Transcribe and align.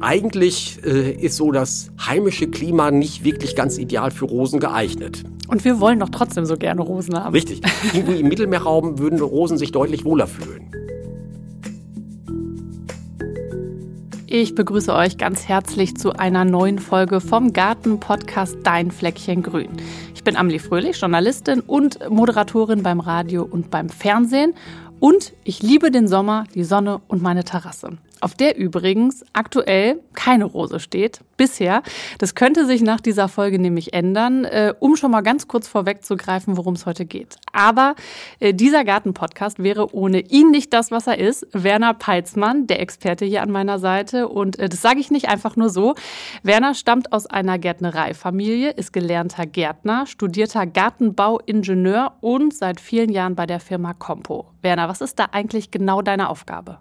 Eigentlich 0.00 0.80
äh, 0.84 1.12
ist 1.12 1.36
so 1.36 1.52
das 1.52 1.90
heimische 2.04 2.48
Klima 2.48 2.90
nicht 2.90 3.24
wirklich 3.24 3.54
ganz 3.54 3.78
ideal 3.78 4.10
für 4.10 4.24
Rosen 4.24 4.60
geeignet. 4.60 5.22
Und 5.48 5.64
wir 5.64 5.80
wollen 5.80 6.00
doch 6.00 6.08
trotzdem 6.08 6.46
so 6.46 6.56
gerne 6.56 6.82
Rosen 6.82 7.14
haben. 7.16 7.32
Richtig. 7.32 7.60
Irgendwo 7.92 8.12
im 8.12 8.28
Mittelmeerraum 8.28 8.98
würden 8.98 9.20
Rosen 9.20 9.56
sich 9.56 9.72
deutlich 9.72 10.04
wohler 10.04 10.26
fühlen. 10.26 10.70
Ich 14.26 14.56
begrüße 14.56 14.92
euch 14.92 15.16
ganz 15.16 15.46
herzlich 15.46 15.96
zu 15.96 16.14
einer 16.14 16.44
neuen 16.44 16.80
Folge 16.80 17.20
vom 17.20 17.52
Garten-Podcast 17.52 18.56
Dein 18.64 18.90
Fleckchen 18.90 19.44
Grün. 19.44 19.68
Ich 20.14 20.24
bin 20.24 20.36
Amelie 20.36 20.58
Fröhlich, 20.58 21.00
Journalistin 21.00 21.60
und 21.60 22.00
Moderatorin 22.10 22.82
beim 22.82 22.98
Radio 22.98 23.44
und 23.44 23.70
beim 23.70 23.88
Fernsehen. 23.88 24.54
Und 24.98 25.34
ich 25.44 25.62
liebe 25.62 25.92
den 25.92 26.08
Sommer, 26.08 26.44
die 26.54 26.64
Sonne 26.64 27.00
und 27.06 27.22
meine 27.22 27.44
Terrasse 27.44 27.98
auf 28.24 28.34
der 28.34 28.56
übrigens 28.56 29.22
aktuell 29.34 30.00
keine 30.14 30.46
Rose 30.46 30.80
steht. 30.80 31.20
Bisher. 31.36 31.82
Das 32.18 32.34
könnte 32.34 32.64
sich 32.64 32.80
nach 32.80 33.00
dieser 33.00 33.28
Folge 33.28 33.58
nämlich 33.58 33.92
ändern, 33.92 34.44
äh, 34.44 34.72
um 34.78 34.96
schon 34.96 35.10
mal 35.10 35.20
ganz 35.20 35.46
kurz 35.46 35.68
vorwegzugreifen, 35.68 36.56
worum 36.56 36.74
es 36.74 36.86
heute 36.86 37.04
geht. 37.04 37.36
Aber 37.52 37.96
äh, 38.40 38.54
dieser 38.54 38.84
Garten-Podcast 38.84 39.62
wäre 39.62 39.94
ohne 39.94 40.20
ihn 40.20 40.50
nicht 40.50 40.72
das, 40.72 40.90
was 40.90 41.06
er 41.06 41.18
ist. 41.18 41.46
Werner 41.52 41.92
Peitzmann, 41.92 42.66
der 42.66 42.80
Experte 42.80 43.26
hier 43.26 43.42
an 43.42 43.50
meiner 43.50 43.78
Seite. 43.78 44.28
Und 44.28 44.58
äh, 44.58 44.68
das 44.68 44.80
sage 44.80 45.00
ich 45.00 45.10
nicht 45.10 45.28
einfach 45.28 45.56
nur 45.56 45.68
so. 45.68 45.94
Werner 46.42 46.74
stammt 46.74 47.12
aus 47.12 47.26
einer 47.26 47.58
Gärtnereifamilie, 47.58 48.70
ist 48.70 48.92
gelernter 48.92 49.44
Gärtner, 49.44 50.06
studierter 50.06 50.66
Gartenbauingenieur 50.66 52.14
und 52.20 52.54
seit 52.54 52.80
vielen 52.80 53.10
Jahren 53.10 53.34
bei 53.34 53.44
der 53.44 53.60
Firma 53.60 53.92
Compo. 53.92 54.46
Werner, 54.62 54.88
was 54.88 55.02
ist 55.02 55.18
da 55.18 55.26
eigentlich 55.30 55.70
genau 55.70 56.00
deine 56.00 56.30
Aufgabe? 56.30 56.78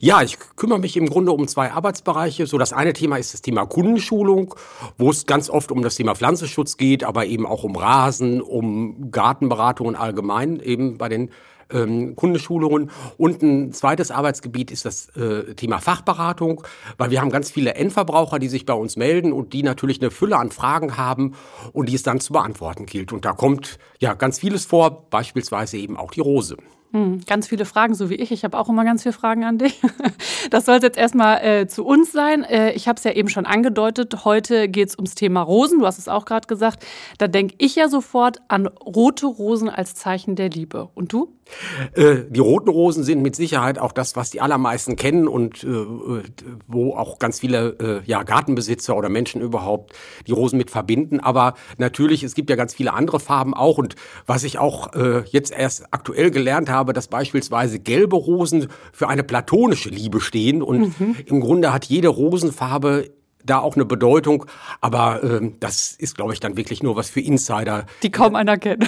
Ja, 0.00 0.22
ich 0.22 0.38
kümmere 0.56 0.77
kümmere 0.78 0.80
mich 0.80 0.96
im 0.96 1.08
Grunde 1.08 1.32
um 1.32 1.48
zwei 1.48 1.72
Arbeitsbereiche. 1.72 2.46
So, 2.46 2.58
das 2.58 2.72
eine 2.72 2.92
Thema 2.92 3.16
ist 3.16 3.34
das 3.34 3.42
Thema 3.42 3.66
Kundenschulung, 3.66 4.54
wo 4.96 5.10
es 5.10 5.26
ganz 5.26 5.50
oft 5.50 5.72
um 5.72 5.82
das 5.82 5.96
Thema 5.96 6.14
Pflanzenschutz 6.14 6.76
geht, 6.76 7.04
aber 7.04 7.26
eben 7.26 7.46
auch 7.46 7.64
um 7.64 7.76
Rasen, 7.76 8.40
um 8.40 9.10
Gartenberatungen 9.10 9.96
allgemein, 9.96 10.60
eben 10.60 10.96
bei 10.96 11.08
den 11.08 11.30
ähm, 11.70 12.14
Kundenschulungen. 12.14 12.90
Und 13.16 13.42
ein 13.42 13.72
zweites 13.72 14.10
Arbeitsgebiet 14.10 14.70
ist 14.70 14.84
das 14.84 15.08
äh, 15.16 15.54
Thema 15.54 15.80
Fachberatung, 15.80 16.62
weil 16.96 17.10
wir 17.10 17.20
haben 17.20 17.30
ganz 17.30 17.50
viele 17.50 17.74
Endverbraucher, 17.74 18.38
die 18.38 18.48
sich 18.48 18.64
bei 18.64 18.74
uns 18.74 18.96
melden 18.96 19.32
und 19.32 19.52
die 19.52 19.62
natürlich 19.62 20.00
eine 20.00 20.10
Fülle 20.10 20.36
an 20.36 20.50
Fragen 20.50 20.96
haben 20.96 21.34
und 21.72 21.88
die 21.88 21.94
es 21.94 22.04
dann 22.04 22.20
zu 22.20 22.32
beantworten 22.32 22.86
gilt. 22.86 23.12
Und 23.12 23.24
da 23.24 23.32
kommt 23.32 23.78
ja 23.98 24.14
ganz 24.14 24.38
vieles 24.38 24.64
vor, 24.64 25.08
beispielsweise 25.10 25.76
eben 25.76 25.96
auch 25.96 26.12
die 26.12 26.20
Rose. 26.20 26.56
Hm, 26.92 27.20
ganz 27.26 27.48
viele 27.48 27.66
Fragen, 27.66 27.94
so 27.94 28.08
wie 28.08 28.14
ich. 28.14 28.32
Ich 28.32 28.44
habe 28.44 28.58
auch 28.58 28.68
immer 28.70 28.84
ganz 28.84 29.02
viele 29.02 29.12
Fragen 29.12 29.44
an 29.44 29.58
dich. 29.58 29.80
Das 30.50 30.64
soll 30.64 30.78
jetzt 30.80 30.96
erstmal 30.96 31.44
äh, 31.44 31.66
zu 31.66 31.84
uns 31.84 32.12
sein. 32.12 32.42
Äh, 32.42 32.72
ich 32.72 32.88
habe 32.88 32.96
es 32.96 33.04
ja 33.04 33.10
eben 33.10 33.28
schon 33.28 33.44
angedeutet. 33.44 34.24
Heute 34.24 34.68
geht 34.68 34.88
es 34.88 34.96
ums 34.96 35.14
Thema 35.14 35.42
Rosen. 35.42 35.80
Du 35.80 35.86
hast 35.86 35.98
es 35.98 36.08
auch 36.08 36.24
gerade 36.24 36.46
gesagt. 36.46 36.86
Da 37.18 37.28
denke 37.28 37.54
ich 37.58 37.76
ja 37.76 37.88
sofort 37.88 38.40
an 38.48 38.66
rote 38.66 39.26
Rosen 39.26 39.68
als 39.68 39.94
Zeichen 39.94 40.36
der 40.36 40.48
Liebe. 40.48 40.88
Und 40.94 41.12
du? 41.12 41.34
Äh, 41.94 42.16
die 42.28 42.40
roten 42.40 42.70
Rosen 42.70 43.04
sind 43.04 43.22
mit 43.22 43.36
Sicherheit 43.36 43.78
auch 43.78 43.92
das, 43.92 44.16
was 44.16 44.30
die 44.30 44.40
allermeisten 44.40 44.96
kennen 44.96 45.28
und 45.28 45.62
äh, 45.64 45.68
wo 46.66 46.94
auch 46.94 47.18
ganz 47.18 47.40
viele 47.40 48.02
äh, 48.04 48.08
ja, 48.10 48.22
Gartenbesitzer 48.22 48.96
oder 48.96 49.08
Menschen 49.08 49.40
überhaupt 49.40 49.92
die 50.26 50.32
Rosen 50.32 50.56
mit 50.56 50.70
verbinden. 50.70 51.20
Aber 51.20 51.54
natürlich, 51.76 52.22
es 52.22 52.34
gibt 52.34 52.50
ja 52.50 52.56
ganz 52.56 52.74
viele 52.74 52.92
andere 52.92 53.20
Farben 53.20 53.54
auch. 53.54 53.78
Und 53.78 53.94
was 54.26 54.44
ich 54.44 54.58
auch 54.58 54.94
äh, 54.94 55.22
jetzt 55.26 55.52
erst 55.52 55.86
aktuell 55.92 56.30
gelernt 56.30 56.70
habe, 56.70 56.78
habe, 56.78 56.92
dass 56.92 57.08
beispielsweise 57.08 57.78
gelbe 57.78 58.16
Rosen 58.16 58.68
für 58.92 59.08
eine 59.08 59.22
platonische 59.22 59.90
Liebe 59.90 60.20
stehen 60.20 60.62
und 60.62 60.98
mhm. 60.98 61.16
im 61.26 61.40
Grunde 61.40 61.72
hat 61.72 61.84
jede 61.84 62.08
Rosenfarbe 62.08 63.10
da 63.44 63.58
auch 63.58 63.74
eine 63.74 63.84
Bedeutung. 63.84 64.46
Aber 64.80 65.22
ähm, 65.22 65.54
das 65.60 65.92
ist, 65.92 66.16
glaube 66.16 66.32
ich, 66.32 66.40
dann 66.40 66.56
wirklich 66.56 66.82
nur 66.82 66.96
was 66.96 67.10
für 67.10 67.20
Insider. 67.20 67.86
Die 68.02 68.10
kaum 68.10 68.34
einer 68.34 68.58
kennt. 68.58 68.86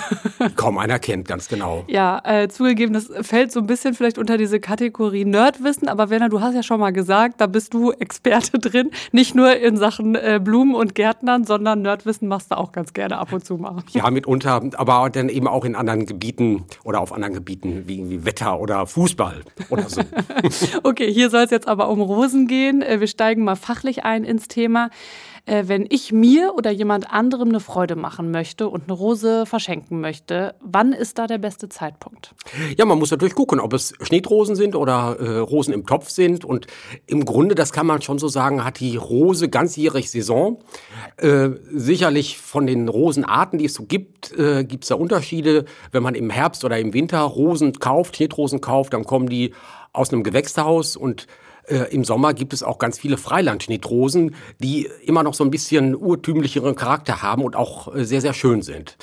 kaum 0.56 0.78
einer 0.78 0.98
kennt, 0.98 1.28
ganz 1.28 1.48
genau. 1.48 1.84
Ja, 1.88 2.20
äh, 2.24 2.48
zugegeben, 2.48 2.92
das 2.92 3.10
fällt 3.22 3.52
so 3.52 3.60
ein 3.60 3.66
bisschen 3.66 3.94
vielleicht 3.94 4.18
unter 4.18 4.36
diese 4.36 4.60
Kategorie 4.60 5.24
Nerdwissen. 5.24 5.88
Aber 5.88 6.10
Werner, 6.10 6.28
du 6.28 6.40
hast 6.40 6.54
ja 6.54 6.62
schon 6.62 6.80
mal 6.80 6.92
gesagt, 6.92 7.40
da 7.40 7.46
bist 7.46 7.74
du 7.74 7.92
Experte 7.92 8.58
drin. 8.58 8.90
Nicht 9.12 9.34
nur 9.34 9.56
in 9.56 9.76
Sachen 9.76 10.14
äh, 10.14 10.40
Blumen 10.42 10.74
und 10.74 10.94
Gärtnern, 10.94 11.44
sondern 11.44 11.82
Nerdwissen 11.82 12.28
machst 12.28 12.50
du 12.50 12.58
auch 12.58 12.72
ganz 12.72 12.92
gerne 12.92 13.18
ab 13.18 13.32
und 13.32 13.44
zu 13.44 13.56
mal. 13.56 13.82
Ja, 13.90 14.10
mitunter. 14.10 14.62
Aber 14.76 15.10
dann 15.10 15.28
eben 15.28 15.48
auch 15.48 15.64
in 15.64 15.74
anderen 15.74 16.06
Gebieten 16.06 16.64
oder 16.84 17.00
auf 17.00 17.12
anderen 17.12 17.34
Gebieten 17.34 17.84
wie, 17.86 18.08
wie 18.10 18.24
Wetter 18.24 18.60
oder 18.60 18.86
Fußball 18.86 19.42
oder 19.70 19.88
so. 19.88 20.02
okay, 20.82 21.12
hier 21.12 21.30
soll 21.30 21.44
es 21.44 21.50
jetzt 21.50 21.68
aber 21.68 21.88
um 21.88 22.00
Rosen 22.00 22.46
gehen. 22.46 22.82
Äh, 22.82 23.00
wir 23.00 23.06
steigen 23.06 23.44
mal 23.44 23.56
fachlich 23.56 24.04
ein 24.04 24.24
ins 24.24 24.39
Thema. 24.48 24.90
Äh, 25.46 25.64
wenn 25.66 25.86
ich 25.88 26.12
mir 26.12 26.54
oder 26.54 26.70
jemand 26.70 27.10
anderem 27.10 27.48
eine 27.48 27.60
Freude 27.60 27.96
machen 27.96 28.30
möchte 28.30 28.68
und 28.68 28.84
eine 28.84 28.92
Rose 28.92 29.46
verschenken 29.46 30.00
möchte, 30.00 30.54
wann 30.60 30.92
ist 30.92 31.18
da 31.18 31.26
der 31.26 31.38
beste 31.38 31.68
Zeitpunkt? 31.68 32.34
Ja, 32.76 32.84
man 32.84 32.98
muss 32.98 33.10
natürlich 33.10 33.34
gucken, 33.34 33.58
ob 33.58 33.72
es 33.72 33.94
Schnittrosen 34.00 34.54
sind 34.54 34.76
oder 34.76 35.16
äh, 35.18 35.38
Rosen 35.38 35.72
im 35.72 35.86
Topf 35.86 36.10
sind. 36.10 36.44
Und 36.44 36.66
im 37.06 37.24
Grunde, 37.24 37.54
das 37.54 37.72
kann 37.72 37.86
man 37.86 38.02
schon 38.02 38.18
so 38.18 38.28
sagen, 38.28 38.64
hat 38.64 38.80
die 38.80 38.96
Rose 38.96 39.48
ganzjährig 39.48 40.10
Saison. 40.10 40.62
Äh, 41.16 41.50
sicherlich 41.72 42.38
von 42.38 42.66
den 42.66 42.88
Rosenarten, 42.88 43.58
die 43.58 43.66
es 43.66 43.74
so 43.74 43.84
gibt, 43.84 44.36
äh, 44.38 44.64
gibt 44.64 44.84
es 44.84 44.88
da 44.88 44.94
Unterschiede. 44.94 45.64
Wenn 45.90 46.02
man 46.02 46.14
im 46.14 46.30
Herbst 46.30 46.64
oder 46.64 46.78
im 46.78 46.92
Winter 46.92 47.20
Rosen 47.20 47.72
kauft, 47.72 48.16
Schnittrosen 48.16 48.60
kauft, 48.60 48.92
dann 48.92 49.04
kommen 49.04 49.28
die 49.28 49.54
aus 49.92 50.12
einem 50.12 50.22
Gewächshaus 50.22 50.96
und 50.96 51.26
äh, 51.66 51.92
Im 51.94 52.04
Sommer 52.04 52.34
gibt 52.34 52.52
es 52.52 52.62
auch 52.62 52.78
ganz 52.78 52.98
viele 52.98 53.16
Freilandschnittrosen, 53.16 54.34
die 54.58 54.88
immer 55.04 55.22
noch 55.22 55.34
so 55.34 55.44
ein 55.44 55.50
bisschen 55.50 55.94
urtümlicheren 55.94 56.74
Charakter 56.74 57.22
haben 57.22 57.42
und 57.42 57.56
auch 57.56 57.94
äh, 57.94 58.04
sehr, 58.04 58.20
sehr 58.20 58.34
schön 58.34 58.62
sind. 58.62 58.96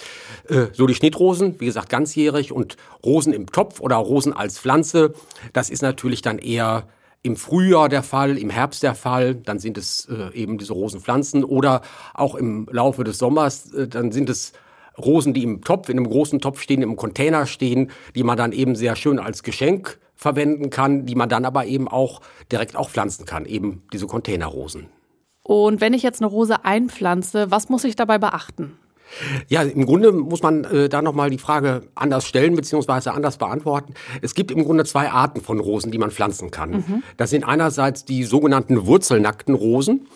Äh, 0.50 0.68
so 0.74 0.88
die 0.88 0.96
Schnittrosen, 0.96 1.60
wie 1.60 1.66
gesagt, 1.66 1.90
ganzjährig 1.90 2.52
und 2.52 2.78
Rosen 3.06 3.34
im 3.34 3.48
Topf 3.48 3.80
oder 3.80 3.96
Rosen 3.96 4.34
als 4.34 4.60
Pflanze, 4.60 5.14
das 5.54 5.70
ist 5.70 5.82
natürlich 5.82 6.22
dann 6.22 6.40
eher 6.40 6.88
im 7.24 7.36
Frühjahr 7.36 7.90
der 7.90 8.04
Fall, 8.04 8.38
im 8.38 8.50
Herbst 8.50 8.84
der 8.84 8.96
Fall, 8.96 9.36
dann 9.36 9.60
sind 9.60 9.78
es 9.78 10.08
äh, 10.10 10.34
eben 10.34 10.58
diese 10.58 10.74
Rosenpflanzen 10.74 11.44
oder 11.44 11.82
auch 12.14 12.36
im 12.36 12.68
Laufe 12.72 13.04
des 13.04 13.18
Sommers, 13.18 13.74
äh, 13.74 13.88
dann 13.88 14.12
sind 14.12 14.30
es 14.30 14.54
Rosen, 14.98 15.34
die 15.34 15.44
im 15.44 15.62
Topf, 15.62 15.90
in 15.90 15.98
einem 15.98 16.10
großen 16.10 16.40
Topf 16.40 16.62
stehen, 16.62 16.82
im 16.82 16.96
Container 16.96 17.46
stehen, 17.46 17.92
die 18.16 18.24
man 18.24 18.38
dann 18.38 18.52
eben 18.52 18.76
sehr 18.76 18.96
schön 18.96 19.20
als 19.20 19.44
Geschenk 19.44 20.00
verwenden 20.18 20.70
kann, 20.70 21.06
die 21.06 21.16
man 21.16 21.30
dann 21.30 21.46
aber 21.46 21.66
eben 21.66 21.88
auch 21.88 22.22
direkt 22.52 22.76
auch 22.76 22.90
pflanzen 22.90 23.26
kann, 23.26 23.46
eben 23.46 23.84
diese 23.94 24.08
Containerrosen. 24.08 24.88
Und 25.44 25.80
wenn 25.80 25.94
ich 25.94 26.04
jetzt 26.04 26.22
eine 26.22 26.30
Rose 26.30 26.66
einpflanze, 26.66 27.50
was 27.52 27.70
muss 27.70 27.86
ich 27.86 27.96
dabei 27.96 28.18
beachten? 28.18 28.78
Ja, 29.48 29.64
im 29.64 29.86
Grunde 29.86 30.12
muss 30.12 30.42
man 30.42 30.64
äh, 30.66 30.90
da 30.90 31.02
nochmal 31.02 31.30
die 31.30 31.38
Frage 31.38 31.84
anders 31.96 32.26
stellen 32.26 32.56
beziehungsweise 32.56 33.14
anders 33.14 33.38
beantworten. 33.38 33.94
Es 34.22 34.36
gibt 34.36 34.52
im 34.52 34.64
Grunde 34.64 34.86
zwei 34.86 35.10
Arten 35.10 35.42
von 35.42 35.60
Rosen, 35.60 35.92
die 35.92 35.98
man 35.98 36.12
pflanzen 36.12 36.52
kann. 36.52 36.72
Mhm. 36.72 37.04
Das 37.18 37.30
sind 37.30 37.44
einerseits 37.44 38.06
die 38.06 38.24
sogenannten 38.24 38.86
wurzelnackten 38.86 39.56
Rosen 39.56 40.08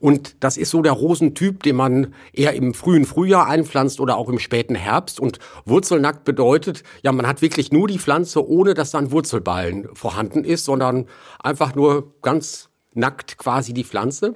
und 0.00 0.36
das 0.40 0.56
ist 0.56 0.70
so 0.70 0.82
der 0.82 0.92
Rosentyp, 0.92 1.62
den 1.62 1.76
man 1.76 2.14
eher 2.32 2.54
im 2.54 2.74
frühen 2.74 3.04
Frühjahr 3.04 3.46
einpflanzt 3.46 4.00
oder 4.00 4.16
auch 4.16 4.28
im 4.28 4.38
späten 4.38 4.74
Herbst. 4.74 5.20
Und 5.20 5.38
wurzelnackt 5.64 6.24
bedeutet, 6.24 6.82
ja, 7.02 7.12
man 7.12 7.26
hat 7.26 7.42
wirklich 7.42 7.72
nur 7.72 7.88
die 7.88 7.98
Pflanze, 7.98 8.46
ohne 8.46 8.74
dass 8.74 8.90
dann 8.90 9.10
Wurzelballen 9.10 9.88
vorhanden 9.94 10.44
ist, 10.44 10.64
sondern 10.64 11.06
einfach 11.42 11.74
nur 11.74 12.12
ganz 12.22 12.68
nackt 12.94 13.38
quasi 13.38 13.72
die 13.72 13.84
Pflanze. 13.84 14.34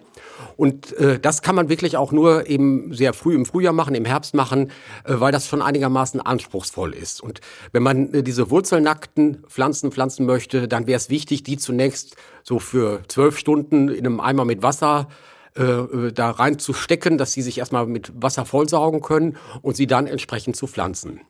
Und 0.57 0.97
äh, 0.99 1.19
das 1.19 1.43
kann 1.43 1.55
man 1.55 1.69
wirklich 1.69 1.97
auch 1.97 2.13
nur 2.13 2.49
eben 2.49 2.93
sehr 2.95 3.13
früh 3.13 3.35
im 3.35 3.47
Frühjahr 3.47 3.73
machen, 3.73 3.95
im 3.95 4.05
Herbst 4.05 4.35
machen, 4.35 4.71
äh, 5.05 5.15
weil 5.19 5.33
das 5.33 5.47
schon 5.47 5.63
einigermaßen 5.63 6.21
anspruchsvoll 6.21 6.95
ist. 6.95 7.23
Und 7.23 7.41
wenn 7.73 7.83
man 7.83 8.13
äh, 8.13 8.23
diese 8.23 8.51
wurzelnackten 8.51 9.45
Pflanzen 9.49 9.93
pflanzen 9.93 10.27
möchte, 10.27 10.69
dann 10.69 10.87
wäre 10.87 10.97
es 10.97 11.11
wichtig, 11.11 11.43
die 11.43 11.57
zunächst 11.57 12.17
so 12.43 12.59
für 12.59 13.03
zwölf 13.09 13.39
Stunden 13.39 13.89
in 13.89 14.07
einem 14.07 14.21
Eimer 14.21 14.45
mit 14.45 14.63
Wasser 14.63 15.09
äh, 15.55 15.63
äh, 15.63 16.13
da 16.13 16.31
reinzustecken, 16.31 17.19
dass 17.19 17.33
sie 17.33 17.43
sich 17.43 17.59
erstmal 17.59 17.87
mit 17.87 18.11
Wasser 18.15 18.47
vollsaugen 18.47 19.03
können 19.03 19.37
und 19.61 19.77
sie 19.77 19.87
dann 19.87 20.07
entsprechend 20.07 20.57
zu 20.57 20.67
pflanzen. 20.67 21.21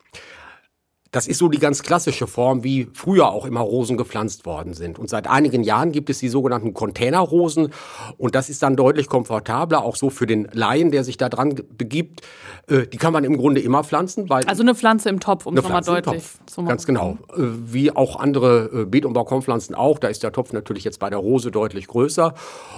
Das 1.12 1.26
ist 1.26 1.38
so 1.38 1.48
die 1.48 1.58
ganz 1.58 1.82
klassische 1.82 2.26
Form, 2.26 2.64
wie 2.64 2.88
früher 2.94 3.28
auch 3.28 3.44
immer 3.44 3.60
Rosen 3.60 3.98
gepflanzt 3.98 4.46
worden 4.46 4.72
sind. 4.72 4.98
Und 4.98 5.10
seit 5.10 5.26
einigen 5.26 5.62
Jahren 5.62 5.92
gibt 5.92 6.08
es 6.08 6.20
die 6.20 6.30
sogenannten 6.30 6.72
Containerrosen. 6.72 7.68
Und 8.16 8.34
das 8.34 8.48
ist 8.48 8.62
dann 8.62 8.76
deutlich 8.76 9.08
komfortabler, 9.08 9.84
auch 9.84 9.96
so 9.96 10.08
für 10.08 10.26
den 10.26 10.48
Laien, 10.52 10.90
der 10.90 11.04
sich 11.04 11.18
da 11.18 11.28
dran 11.28 11.54
begibt. 11.76 12.22
Äh, 12.66 12.86
die 12.86 12.96
kann 12.96 13.12
man 13.12 13.24
im 13.24 13.36
Grunde 13.36 13.60
immer 13.60 13.84
pflanzen. 13.84 14.30
Weil 14.30 14.44
also 14.46 14.62
eine 14.62 14.74
Pflanze 14.74 15.10
im 15.10 15.20
Topf, 15.20 15.44
um 15.44 15.54
es 15.54 15.62
nochmal 15.62 15.82
deutlich 15.82 16.24
zu 16.46 16.62
machen. 16.62 16.70
Ganz 16.70 16.86
genau. 16.86 17.18
Äh, 17.36 17.42
wie 17.42 17.94
auch 17.94 18.18
andere 18.18 18.70
äh, 18.72 18.84
Beet- 18.86 19.04
und 19.04 19.12
Balkonpflanzen 19.12 19.74
auch. 19.74 19.98
Da 19.98 20.08
ist 20.08 20.22
der 20.22 20.32
Topf 20.32 20.54
natürlich 20.54 20.84
jetzt 20.84 20.98
bei 20.98 21.10
der 21.10 21.18
Rose 21.18 21.50
deutlich 21.50 21.88
größer. 21.88 22.32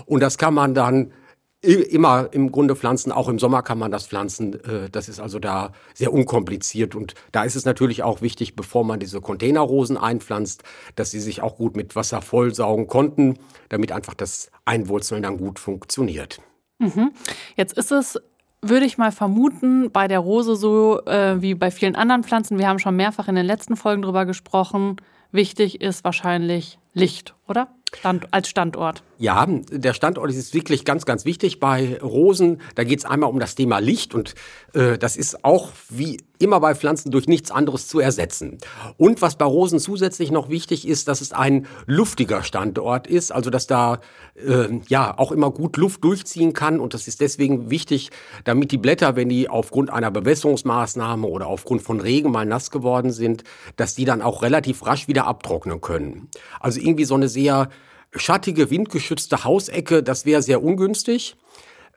Und 0.06 0.24
das 0.24 0.38
kann 0.38 0.54
man 0.54 0.74
dann 0.74 1.12
immer 1.64 2.28
im 2.32 2.52
Grunde 2.52 2.76
pflanzen. 2.76 3.12
Auch 3.12 3.28
im 3.28 3.38
Sommer 3.38 3.62
kann 3.62 3.78
man 3.78 3.90
das 3.90 4.06
pflanzen. 4.06 4.54
Äh, 4.64 4.90
das 4.90 5.08
ist 5.08 5.20
also 5.20 5.38
da 5.38 5.72
sehr 5.94 6.12
unkompliziert. 6.12 6.94
Und 6.94 7.14
da 7.32 7.44
ist 7.44 7.56
es 7.56 7.64
natürlich 7.64 8.02
auch 8.02 8.22
wichtig, 8.22 8.56
bevor 8.56 8.84
man 8.84 9.00
diese 9.00 9.20
Containerrosen 9.20 9.96
einpflanzt, 9.96 10.62
dass 10.96 11.10
sie 11.10 11.20
sich 11.20 11.42
auch 11.42 11.56
gut 11.56 11.76
mit 11.76 11.96
Wasser 11.96 12.22
vollsaugen 12.22 12.86
konnten, 12.86 13.38
damit 13.68 13.92
einfach 13.92 14.14
das 14.14 14.50
Einwurzeln 14.64 15.22
dann 15.22 15.38
gut 15.38 15.58
funktioniert. 15.58 16.40
Mhm. 16.78 17.12
Jetzt 17.56 17.76
ist 17.76 17.92
es 17.92 18.18
würde 18.66 18.86
ich 18.86 18.96
mal 18.96 19.12
vermuten, 19.12 19.90
bei 19.90 20.08
der 20.08 20.20
Rose 20.20 20.56
so 20.56 21.04
äh, 21.04 21.40
wie 21.42 21.54
bei 21.54 21.70
vielen 21.70 21.96
anderen 21.96 22.24
Pflanzen, 22.24 22.58
wir 22.58 22.66
haben 22.66 22.78
schon 22.78 22.96
mehrfach 22.96 23.28
in 23.28 23.34
den 23.34 23.44
letzten 23.44 23.76
Folgen 23.76 24.00
drüber 24.00 24.24
gesprochen, 24.24 24.96
wichtig 25.34 25.80
ist 25.80 26.04
wahrscheinlich 26.04 26.78
Licht, 26.94 27.34
oder? 27.48 27.68
Stand, 27.96 28.26
als 28.32 28.48
Standort. 28.48 29.02
Ja, 29.18 29.46
der 29.46 29.94
Standort 29.94 30.30
ist 30.30 30.54
wirklich 30.54 30.84
ganz, 30.84 31.06
ganz 31.06 31.24
wichtig 31.24 31.60
bei 31.60 31.98
Rosen. 32.02 32.60
Da 32.74 32.84
geht 32.84 32.98
es 32.98 33.04
einmal 33.04 33.30
um 33.30 33.38
das 33.38 33.54
Thema 33.54 33.78
Licht 33.78 34.14
und 34.14 34.34
äh, 34.72 34.98
das 34.98 35.16
ist 35.16 35.44
auch 35.44 35.70
wie 35.88 36.18
immer 36.40 36.58
bei 36.58 36.74
Pflanzen 36.74 37.12
durch 37.12 37.28
nichts 37.28 37.52
anderes 37.52 37.86
zu 37.86 38.00
ersetzen. 38.00 38.58
Und 38.96 39.22
was 39.22 39.38
bei 39.38 39.44
Rosen 39.44 39.78
zusätzlich 39.78 40.32
noch 40.32 40.48
wichtig 40.48 40.86
ist, 40.86 41.06
dass 41.06 41.20
es 41.20 41.32
ein 41.32 41.66
luftiger 41.86 42.42
Standort 42.42 43.06
ist, 43.06 43.30
also 43.30 43.50
dass 43.50 43.68
da 43.68 44.00
äh, 44.34 44.80
ja 44.88 45.16
auch 45.16 45.30
immer 45.30 45.50
gut 45.50 45.76
Luft 45.76 46.02
durchziehen 46.02 46.52
kann 46.52 46.80
und 46.80 46.92
das 46.92 47.06
ist 47.06 47.20
deswegen 47.20 47.70
wichtig, 47.70 48.10
damit 48.42 48.72
die 48.72 48.78
Blätter, 48.78 49.14
wenn 49.14 49.28
die 49.28 49.48
aufgrund 49.48 49.90
einer 49.90 50.10
Bewässerungsmaßnahme 50.10 51.26
oder 51.26 51.46
aufgrund 51.46 51.82
von 51.82 52.00
Regen 52.00 52.32
mal 52.32 52.44
nass 52.44 52.72
geworden 52.72 53.12
sind, 53.12 53.44
dass 53.76 53.94
die 53.94 54.04
dann 54.04 54.20
auch 54.20 54.42
relativ 54.42 54.84
rasch 54.84 55.06
wieder 55.06 55.23
abtrocknen 55.26 55.80
können. 55.80 56.28
Also 56.60 56.80
irgendwie 56.80 57.04
so 57.04 57.14
eine 57.14 57.28
sehr 57.28 57.68
schattige, 58.14 58.70
windgeschützte 58.70 59.44
Hausecke, 59.44 60.02
das 60.02 60.24
wäre 60.24 60.42
sehr 60.42 60.62
ungünstig, 60.62 61.36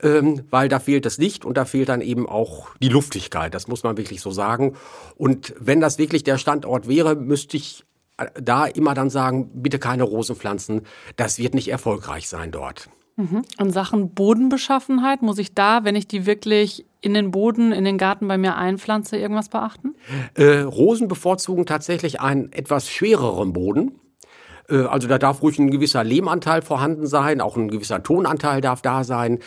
ähm, 0.01 0.43
weil 0.49 0.69
da 0.69 0.79
fehlt 0.79 1.05
das 1.05 1.17
Licht 1.17 1.45
und 1.45 1.57
da 1.57 1.65
fehlt 1.65 1.89
dann 1.89 2.01
eben 2.01 2.27
auch 2.27 2.69
die 2.81 2.89
Luftigkeit. 2.89 3.53
Das 3.53 3.67
muss 3.67 3.83
man 3.83 3.97
wirklich 3.97 4.21
so 4.21 4.31
sagen. 4.31 4.75
Und 5.15 5.53
wenn 5.59 5.79
das 5.79 5.97
wirklich 5.97 6.23
der 6.23 6.37
Standort 6.37 6.87
wäre, 6.87 7.15
müsste 7.15 7.57
ich 7.57 7.83
äh, 8.17 8.27
da 8.41 8.65
immer 8.65 8.93
dann 8.93 9.09
sagen, 9.09 9.49
bitte 9.53 9.79
keine 9.79 10.03
Rosen 10.03 10.35
pflanzen. 10.35 10.81
Das 11.15 11.39
wird 11.39 11.53
nicht 11.53 11.69
erfolgreich 11.69 12.27
sein 12.27 12.51
dort. 12.51 12.89
Mhm. 13.15 13.43
In 13.59 13.71
Sachen 13.71 14.13
Bodenbeschaffenheit 14.13 15.23
muss 15.23 15.39
ich 15.39 15.55
da, 15.55 15.83
wenn 15.83 15.95
ich 15.95 16.07
die 16.07 16.25
wirklich 16.25 16.85
in 17.01 17.13
den 17.13 17.31
Boden, 17.31 17.71
in 17.71 17.85
den 17.85 17.97
Garten 17.97 18.27
bei 18.27 18.37
mir 18.37 18.55
einpflanze, 18.55 19.17
irgendwas 19.17 19.49
beachten? 19.49 19.95
Äh, 20.35 20.59
Rosen 20.59 21.07
bevorzugen 21.07 21.65
tatsächlich 21.65 22.21
einen 22.21 22.51
etwas 22.51 22.89
schwereren 22.89 23.53
Boden. 23.53 23.99
Äh, 24.69 24.83
also 24.83 25.07
da 25.07 25.17
darf 25.17 25.41
ruhig 25.41 25.59
ein 25.59 25.71
gewisser 25.71 26.03
Lehmanteil 26.03 26.61
vorhanden 26.61 27.07
sein, 27.07 27.41
auch 27.41 27.55
ein 27.55 27.69
gewisser 27.69 28.03
Tonanteil 28.03 28.61
darf 28.61 28.81
da 28.81 29.03
sein, 29.03 29.39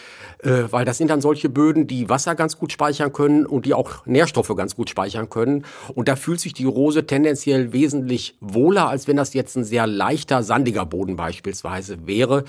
äh, 0.43 0.64
weil 0.70 0.85
das 0.85 0.99
sind 0.99 1.11
dann 1.11 1.20
solche 1.20 1.49
Böden, 1.49 1.87
die 1.87 2.08
Wasser 2.08 2.35
ganz 2.35 2.58
gut 2.58 2.73
speichern 2.73 3.12
können 3.12 3.47
und 3.47 3.67
die 3.67 3.75
auch 3.75 4.06
Nährstoffe 4.06 4.55
ganz 4.56 4.76
gut 4.76 4.91
speichern 4.91 5.29
können. 5.29 5.64
Und 5.94 6.08
da 6.08 6.17
fühlt 6.17 6.41
sich 6.41 6.52
die 6.52 6.64
Rose 6.64 7.06
tendenziell 7.06 7.73
wesentlich 7.73 8.37
wohler, 8.41 8.88
als 8.88 9.08
wenn 9.08 9.17
das 9.17 9.35
jetzt 9.35 9.56
ein 9.56 9.64
sehr 9.64 9.87
leichter, 9.87 10.43
sandiger 10.43 10.87
Boden 10.87 11.17
beispielsweise 11.17 12.06
wäre. 12.06 12.44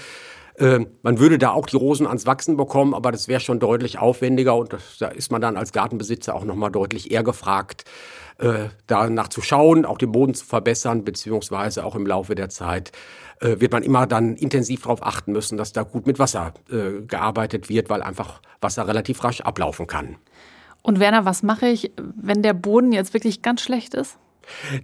Äh, 0.55 0.79
man 1.01 1.19
würde 1.19 1.37
da 1.37 1.51
auch 1.51 1.65
die 1.65 1.77
Rosen 1.77 2.07
ans 2.07 2.25
Wachsen 2.25 2.57
bekommen, 2.57 2.93
aber 2.93 3.11
das 3.11 3.27
wäre 3.27 3.39
schon 3.39 3.59
deutlich 3.59 3.99
aufwendiger 3.99 4.55
und 4.55 4.75
da 4.99 5.07
ist 5.07 5.31
man 5.31 5.41
dann 5.41 5.57
als 5.57 5.71
Gartenbesitzer 5.71 6.35
auch 6.35 6.43
nochmal 6.43 6.71
deutlich 6.71 7.11
eher 7.11 7.23
gefragt, 7.23 7.85
äh, 8.39 8.69
danach 8.87 9.29
zu 9.29 9.41
schauen, 9.41 9.85
auch 9.85 9.97
den 9.97 10.11
Boden 10.11 10.33
zu 10.33 10.45
verbessern, 10.45 11.03
beziehungsweise 11.03 11.85
auch 11.85 11.95
im 11.95 12.05
Laufe 12.05 12.35
der 12.35 12.49
Zeit 12.49 12.91
äh, 13.39 13.59
wird 13.59 13.71
man 13.71 13.83
immer 13.83 14.07
dann 14.07 14.35
intensiv 14.35 14.83
darauf 14.83 15.05
achten 15.05 15.31
müssen, 15.31 15.57
dass 15.57 15.73
da 15.73 15.83
gut 15.83 16.07
mit 16.07 16.19
Wasser 16.19 16.53
äh, 16.69 17.01
gearbeitet 17.01 17.69
wird, 17.69 17.89
weil 17.89 18.01
einfach 18.01 18.41
Wasser 18.59 18.87
relativ 18.87 19.23
rasch 19.23 19.41
ablaufen 19.41 19.87
kann. 19.87 20.17
Und 20.81 20.99
Werner, 20.99 21.25
was 21.25 21.43
mache 21.43 21.67
ich, 21.67 21.91
wenn 21.97 22.41
der 22.41 22.53
Boden 22.53 22.91
jetzt 22.91 23.13
wirklich 23.13 23.41
ganz 23.41 23.61
schlecht 23.61 23.93
ist? 23.93 24.17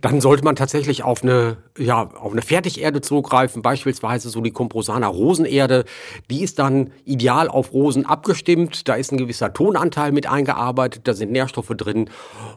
Dann 0.02 0.22
sollte 0.22 0.44
man 0.44 0.56
tatsächlich 0.56 1.04
auf 1.04 1.24
eine, 1.24 1.58
ja, 1.78 2.10
auf 2.16 2.32
eine 2.32 2.42
Fertigerde 2.42 3.02
zurückgreifen, 3.02 3.62
beispielsweise 3.62 4.30
so 4.30 4.42
die 4.42 4.52
Composana 4.52 5.08
Rosenerde. 5.08 5.86
Die 6.30 6.44
ist 6.44 6.60
dann 6.60 6.92
ideal 7.06 7.48
auf 7.48 7.74
Rosen 7.74 8.06
abgestimmt. 8.06 8.88
Da 8.88 8.96
ist 8.96 9.12
ein 9.12 9.18
gewisser 9.18 9.54
Tonanteil 9.54 10.12
mit 10.12 10.28
eingearbeitet, 10.28 11.08
da 11.08 11.14
sind 11.14 11.32
Nährstoffe 11.32 11.74
drin. 11.76 12.10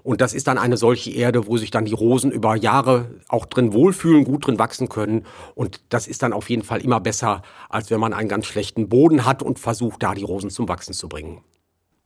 Und 0.02 0.20
das 0.20 0.35
ist 0.35 0.47
dann 0.47 0.58
eine 0.58 0.76
solche 0.76 1.11
Erde, 1.11 1.47
wo 1.47 1.56
sich 1.56 1.70
dann 1.70 1.85
die 1.85 1.94
Rosen 1.94 2.31
über 2.31 2.56
Jahre 2.56 3.11
auch 3.29 3.47
drin 3.47 3.73
wohlfühlen, 3.73 4.25
gut 4.25 4.47
drin 4.47 4.58
wachsen 4.58 4.88
können. 4.88 5.25
Und 5.55 5.81
das 5.88 6.06
ist 6.06 6.23
dann 6.23 6.32
auf 6.32 6.50
jeden 6.50 6.62
Fall 6.62 6.81
immer 6.81 7.00
besser, 7.00 7.43
als 7.69 7.91
wenn 7.91 8.00
man 8.00 8.12
einen 8.12 8.29
ganz 8.29 8.47
schlechten 8.47 8.88
Boden 8.88 9.25
hat 9.25 9.43
und 9.43 9.58
versucht, 9.58 10.02
da 10.02 10.14
die 10.14 10.25
Rosen 10.25 10.50
zum 10.50 10.69
Wachsen 10.69 10.94
zu 10.94 11.08
bringen. 11.08 11.43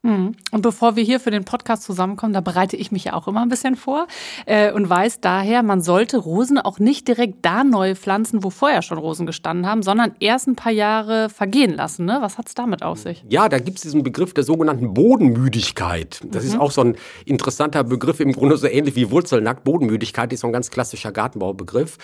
Mhm. 0.05 0.35
Und 0.53 0.61
bevor 0.61 0.97
wir 0.97 1.03
hier 1.03 1.19
für 1.19 1.31
den 1.31 1.45
Podcast 1.45 1.83
zusammenkommen, 1.83 2.35
da 2.35 2.43
bereite 2.43 2.77
ich 2.77 2.93
mich 2.93 3.05
ja 3.05 3.15
auch 3.15 3.27
immer 3.27 3.41
ein 3.41 3.49
bisschen 3.49 3.75
vor 3.75 4.06
äh, 4.45 4.71
und 4.71 4.89
weiß 4.89 5.21
daher, 5.21 5.62
man 5.62 5.81
sollte 5.81 6.19
Rosen 6.19 6.59
auch 6.59 6.79
nicht 6.79 7.09
direkt 7.09 7.39
da 7.41 7.65
neu 7.65 7.95
pflanzen, 7.95 8.45
wo 8.45 8.51
vorher 8.51 8.83
schon 8.83 8.99
Rosen 8.99 9.25
gestanden 9.25 9.67
haben, 9.67 9.83
sondern 9.83 10.12
erst 10.21 10.47
ein 10.47 10.56
paar 10.56 10.73
Jahre 10.73 11.31
vergehen 11.31 11.75
lassen. 11.75 12.05
Ne? 12.05 12.19
Was 12.21 12.37
hat 12.37 12.49
es 12.49 12.55
damit 12.55 12.83
auf 12.83 12.99
sich? 12.99 13.25
Ja, 13.31 13.49
da 13.49 13.59
gibt 13.59 13.79
es 13.79 13.83
diesen 13.83 14.03
Begriff 14.03 14.35
der 14.35 14.45
sogenannten 14.45 14.93
Bodenmüdigkeit. 14.93 16.21
Das 16.31 16.45
mhm. 16.45 16.51
ist 16.51 16.61
auch 16.61 16.71
so 16.71 16.83
ein 16.83 16.97
interessanter 17.25 17.83
Begriff, 17.83 18.21
im 18.21 18.33
Grunde 18.33 18.59
so 18.59 18.67
ähnlich 18.67 18.97
wie 18.97 19.11
Wurzelnackt. 19.11 19.65
Bodenmüdigkeit 19.65 20.31
ist 20.35 20.41
so 20.41 20.49
ein 20.49 20.53
ganz 20.53 20.71
klassischer 20.71 21.12
Gartenbaubegriff, 21.12 21.97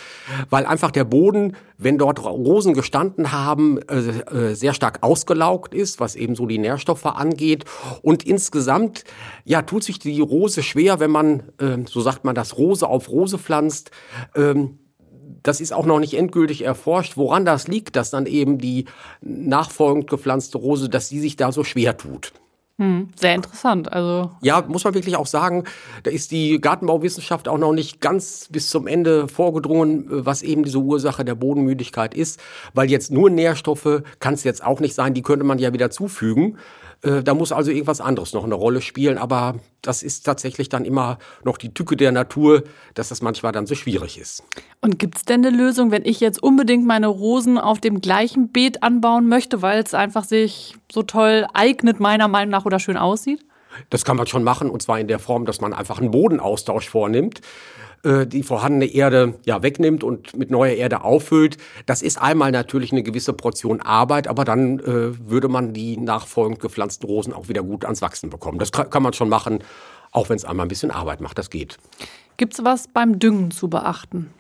weil 0.48 0.64
einfach 0.64 0.90
der 0.90 1.04
Boden, 1.04 1.54
wenn 1.76 1.98
dort 1.98 2.24
Rosen 2.24 2.72
gestanden 2.72 3.30
haben, 3.30 3.78
äh, 3.88 4.50
äh, 4.50 4.54
sehr 4.54 4.72
stark 4.72 5.02
ausgelaugt 5.02 5.74
ist, 5.74 6.00
was 6.00 6.16
eben 6.16 6.34
so 6.34 6.46
die 6.46 6.58
Nährstoffe 6.58 7.04
angeht 7.04 7.66
und 8.02 8.24
insgesamt, 8.24 9.04
ja, 9.44 9.62
tut 9.62 9.84
sich 9.84 9.98
die 9.98 10.20
Rose 10.20 10.62
schwer, 10.62 11.00
wenn 11.00 11.10
man, 11.10 11.42
äh, 11.58 11.78
so 11.86 12.00
sagt 12.00 12.24
man 12.24 12.34
das, 12.34 12.56
Rose 12.58 12.86
auf 12.86 13.10
Rose 13.10 13.38
pflanzt. 13.38 13.90
Ähm, 14.34 14.78
das 15.42 15.60
ist 15.60 15.72
auch 15.72 15.86
noch 15.86 16.00
nicht 16.00 16.14
endgültig 16.14 16.62
erforscht, 16.62 17.16
woran 17.16 17.44
das 17.44 17.68
liegt, 17.68 17.96
dass 17.96 18.10
dann 18.10 18.26
eben 18.26 18.58
die 18.58 18.86
nachfolgend 19.20 20.08
gepflanzte 20.08 20.58
Rose, 20.58 20.88
dass 20.88 21.08
sie 21.08 21.20
sich 21.20 21.36
da 21.36 21.52
so 21.52 21.64
schwer 21.64 21.96
tut. 21.96 22.32
Hm, 22.80 23.10
sehr 23.14 23.34
interessant. 23.34 23.92
Also 23.92 24.30
ja, 24.40 24.64
muss 24.66 24.84
man 24.84 24.94
wirklich 24.94 25.14
auch 25.16 25.26
sagen, 25.26 25.64
da 26.02 26.10
ist 26.10 26.30
die 26.30 26.58
Gartenbauwissenschaft 26.62 27.46
auch 27.46 27.58
noch 27.58 27.74
nicht 27.74 28.00
ganz 28.00 28.48
bis 28.50 28.70
zum 28.70 28.86
Ende 28.86 29.28
vorgedrungen, 29.28 30.06
was 30.08 30.40
eben 30.40 30.64
diese 30.64 30.78
Ursache 30.78 31.22
der 31.22 31.34
Bodenmüdigkeit 31.34 32.14
ist, 32.14 32.40
weil 32.72 32.90
jetzt 32.90 33.10
nur 33.10 33.28
Nährstoffe 33.28 34.02
kann 34.18 34.32
es 34.32 34.44
jetzt 34.44 34.64
auch 34.64 34.80
nicht 34.80 34.94
sein, 34.94 35.12
die 35.12 35.20
könnte 35.20 35.44
man 35.44 35.58
ja 35.58 35.74
wieder 35.74 35.90
zufügen. 35.90 36.56
Äh, 37.02 37.22
da 37.22 37.34
muss 37.34 37.52
also 37.52 37.70
irgendwas 37.70 38.00
anderes 38.00 38.32
noch 38.32 38.44
eine 38.44 38.54
Rolle 38.54 38.82
spielen, 38.82 39.18
aber 39.18 39.56
das 39.82 40.02
ist 40.02 40.26
tatsächlich 40.26 40.68
dann 40.68 40.84
immer 40.84 41.18
noch 41.44 41.56
die 41.56 41.72
Tücke 41.72 41.96
der 41.96 42.12
Natur, 42.12 42.62
dass 42.94 43.08
das 43.08 43.22
manchmal 43.22 43.52
dann 43.52 43.66
so 43.66 43.74
schwierig 43.74 44.18
ist. 44.18 44.42
Und 44.80 44.98
gibt 44.98 45.16
es 45.16 45.24
denn 45.24 45.44
eine 45.44 45.56
Lösung, 45.56 45.90
wenn 45.90 46.04
ich 46.04 46.20
jetzt 46.20 46.42
unbedingt 46.42 46.86
meine 46.86 47.06
Rosen 47.06 47.58
auf 47.58 47.80
dem 47.80 48.00
gleichen 48.00 48.48
Beet 48.48 48.82
anbauen 48.82 49.28
möchte, 49.28 49.62
weil 49.62 49.82
es 49.82 49.94
einfach 49.94 50.24
sich 50.24 50.76
so 50.92 51.02
toll 51.02 51.46
eignet, 51.54 52.00
meiner 52.00 52.28
Meinung 52.28 52.50
nach, 52.50 52.66
oder 52.66 52.78
schön 52.78 52.96
aussieht? 52.96 53.44
Das 53.88 54.04
kann 54.04 54.16
man 54.16 54.26
schon 54.26 54.42
machen, 54.42 54.68
und 54.68 54.82
zwar 54.82 54.98
in 54.98 55.08
der 55.08 55.18
Form, 55.18 55.46
dass 55.46 55.60
man 55.60 55.72
einfach 55.72 56.00
einen 56.00 56.10
Bodenaustausch 56.10 56.88
vornimmt. 56.88 57.40
Äh, 58.02 58.26
die 58.26 58.42
vorhandene 58.42 58.86
Erde 58.86 59.34
ja 59.44 59.62
wegnimmt 59.62 60.02
und 60.02 60.34
mit 60.34 60.50
neuer 60.50 60.72
Erde 60.72 61.04
auffüllt. 61.04 61.58
Das 61.84 62.00
ist 62.00 62.20
einmal 62.20 62.50
natürlich 62.50 62.92
eine 62.92 63.02
gewisse 63.02 63.34
Portion 63.34 63.82
Arbeit, 63.82 64.26
aber 64.26 64.44
dann 64.46 64.78
äh, 64.78 65.28
würde 65.28 65.48
man 65.48 65.74
die 65.74 65.98
nachfolgend 65.98 66.60
gepflanzten 66.60 67.06
Rosen 67.06 67.34
auch 67.34 67.48
wieder 67.48 67.62
gut 67.62 67.84
ans 67.84 68.00
Wachsen 68.00 68.30
bekommen. 68.30 68.58
Das 68.58 68.72
kann 68.72 69.02
man 69.02 69.12
schon 69.12 69.28
machen, 69.28 69.62
auch 70.12 70.30
wenn 70.30 70.36
es 70.36 70.46
einmal 70.46 70.64
ein 70.64 70.70
bisschen 70.70 70.90
Arbeit 70.90 71.20
macht. 71.20 71.36
Das 71.36 71.50
geht. 71.50 71.76
Gibt 72.38 72.54
es 72.54 72.64
was 72.64 72.88
beim 72.88 73.18
Düngen 73.18 73.50
zu 73.50 73.68
beachten? 73.68 74.30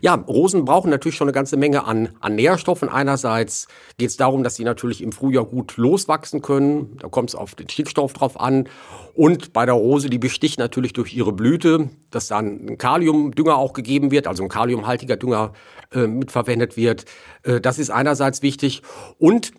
Ja, 0.00 0.14
Rosen 0.14 0.64
brauchen 0.64 0.90
natürlich 0.90 1.16
schon 1.16 1.28
eine 1.28 1.34
ganze 1.34 1.56
Menge 1.56 1.84
an, 1.84 2.10
an 2.20 2.34
Nährstoffen. 2.34 2.88
Einerseits 2.88 3.68
geht 3.98 4.10
es 4.10 4.16
darum, 4.16 4.42
dass 4.42 4.56
sie 4.56 4.64
natürlich 4.64 5.02
im 5.02 5.12
Frühjahr 5.12 5.44
gut 5.44 5.76
loswachsen 5.76 6.42
können. 6.42 6.96
Da 6.98 7.08
kommt 7.08 7.30
es 7.30 7.34
auf 7.34 7.54
den 7.54 7.68
Stickstoff 7.68 8.12
drauf 8.12 8.40
an. 8.40 8.68
Und 9.14 9.52
bei 9.52 9.66
der 9.66 9.74
Rose, 9.74 10.08
die 10.08 10.18
besticht 10.18 10.58
natürlich 10.58 10.92
durch 10.92 11.14
ihre 11.14 11.32
Blüte, 11.32 11.90
dass 12.10 12.28
dann 12.28 12.66
ein 12.66 12.78
Kaliumdünger 12.78 13.56
auch 13.56 13.72
gegeben 13.72 14.10
wird, 14.10 14.26
also 14.26 14.42
ein 14.42 14.48
kaliumhaltiger 14.48 15.16
Dünger 15.16 15.52
äh, 15.92 16.06
mitverwendet 16.06 16.76
wird. 16.76 17.04
Äh, 17.42 17.60
das 17.60 17.78
ist 17.78 17.90
einerseits 17.90 18.42
wichtig. 18.42 18.82
Und 19.18 19.52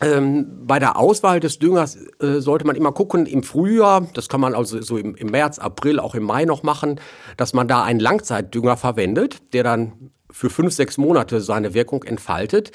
ähm, 0.00 0.66
bei 0.66 0.78
der 0.78 0.96
Auswahl 0.96 1.40
des 1.40 1.58
Düngers 1.58 1.96
äh, 2.20 2.40
sollte 2.40 2.66
man 2.66 2.76
immer 2.76 2.92
gucken, 2.92 3.26
im 3.26 3.42
Frühjahr, 3.42 4.06
das 4.14 4.28
kann 4.28 4.40
man 4.40 4.54
also 4.54 4.80
so 4.82 4.98
im, 4.98 5.14
im 5.14 5.28
März, 5.28 5.58
April, 5.58 6.00
auch 6.00 6.14
im 6.14 6.24
Mai 6.24 6.44
noch 6.44 6.62
machen, 6.62 7.00
dass 7.36 7.52
man 7.52 7.68
da 7.68 7.84
einen 7.84 8.00
Langzeitdünger 8.00 8.76
verwendet, 8.76 9.42
der 9.52 9.62
dann 9.62 10.10
für 10.30 10.50
fünf, 10.50 10.74
sechs 10.74 10.98
Monate 10.98 11.40
seine 11.40 11.74
Wirkung 11.74 12.02
entfaltet. 12.02 12.72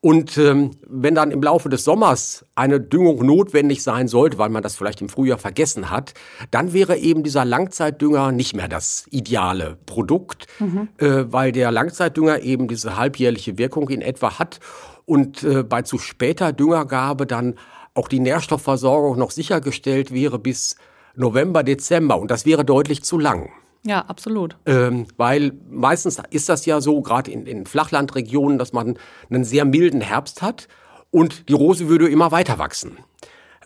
Und 0.00 0.36
ähm, 0.36 0.72
wenn 0.86 1.14
dann 1.14 1.30
im 1.30 1.42
Laufe 1.42 1.70
des 1.70 1.82
Sommers 1.82 2.44
eine 2.54 2.78
Düngung 2.78 3.24
notwendig 3.24 3.82
sein 3.82 4.06
sollte, 4.06 4.36
weil 4.36 4.50
man 4.50 4.62
das 4.62 4.76
vielleicht 4.76 5.00
im 5.00 5.08
Frühjahr 5.08 5.38
vergessen 5.38 5.88
hat, 5.88 6.12
dann 6.50 6.74
wäre 6.74 6.98
eben 6.98 7.22
dieser 7.22 7.46
Langzeitdünger 7.46 8.30
nicht 8.30 8.54
mehr 8.54 8.68
das 8.68 9.06
ideale 9.10 9.78
Produkt, 9.86 10.46
mhm. 10.58 10.88
äh, 10.98 11.32
weil 11.32 11.52
der 11.52 11.72
Langzeitdünger 11.72 12.42
eben 12.42 12.68
diese 12.68 12.98
halbjährliche 12.98 13.56
Wirkung 13.56 13.88
in 13.88 14.02
etwa 14.02 14.38
hat 14.38 14.60
und 15.06 15.42
äh, 15.42 15.62
bei 15.62 15.82
zu 15.82 15.98
später 15.98 16.52
Düngergabe 16.52 17.26
dann 17.26 17.54
auch 17.94 18.08
die 18.08 18.20
Nährstoffversorgung 18.20 19.18
noch 19.18 19.30
sichergestellt 19.30 20.12
wäre 20.12 20.38
bis 20.38 20.76
November, 21.14 21.62
Dezember. 21.62 22.18
Und 22.18 22.30
das 22.30 22.44
wäre 22.44 22.64
deutlich 22.64 23.02
zu 23.02 23.18
lang. 23.18 23.50
Ja, 23.86 24.00
absolut. 24.00 24.56
Ähm, 24.66 25.06
weil 25.16 25.52
meistens 25.70 26.20
ist 26.30 26.48
das 26.48 26.64
ja 26.66 26.80
so, 26.80 27.02
gerade 27.02 27.30
in, 27.30 27.46
in 27.46 27.66
Flachlandregionen, 27.66 28.58
dass 28.58 28.72
man 28.72 28.98
einen 29.30 29.44
sehr 29.44 29.64
milden 29.64 30.00
Herbst 30.00 30.42
hat 30.42 30.68
und 31.10 31.48
die 31.48 31.52
Rose 31.52 31.88
würde 31.88 32.08
immer 32.08 32.32
weiter 32.32 32.58
wachsen. 32.58 32.96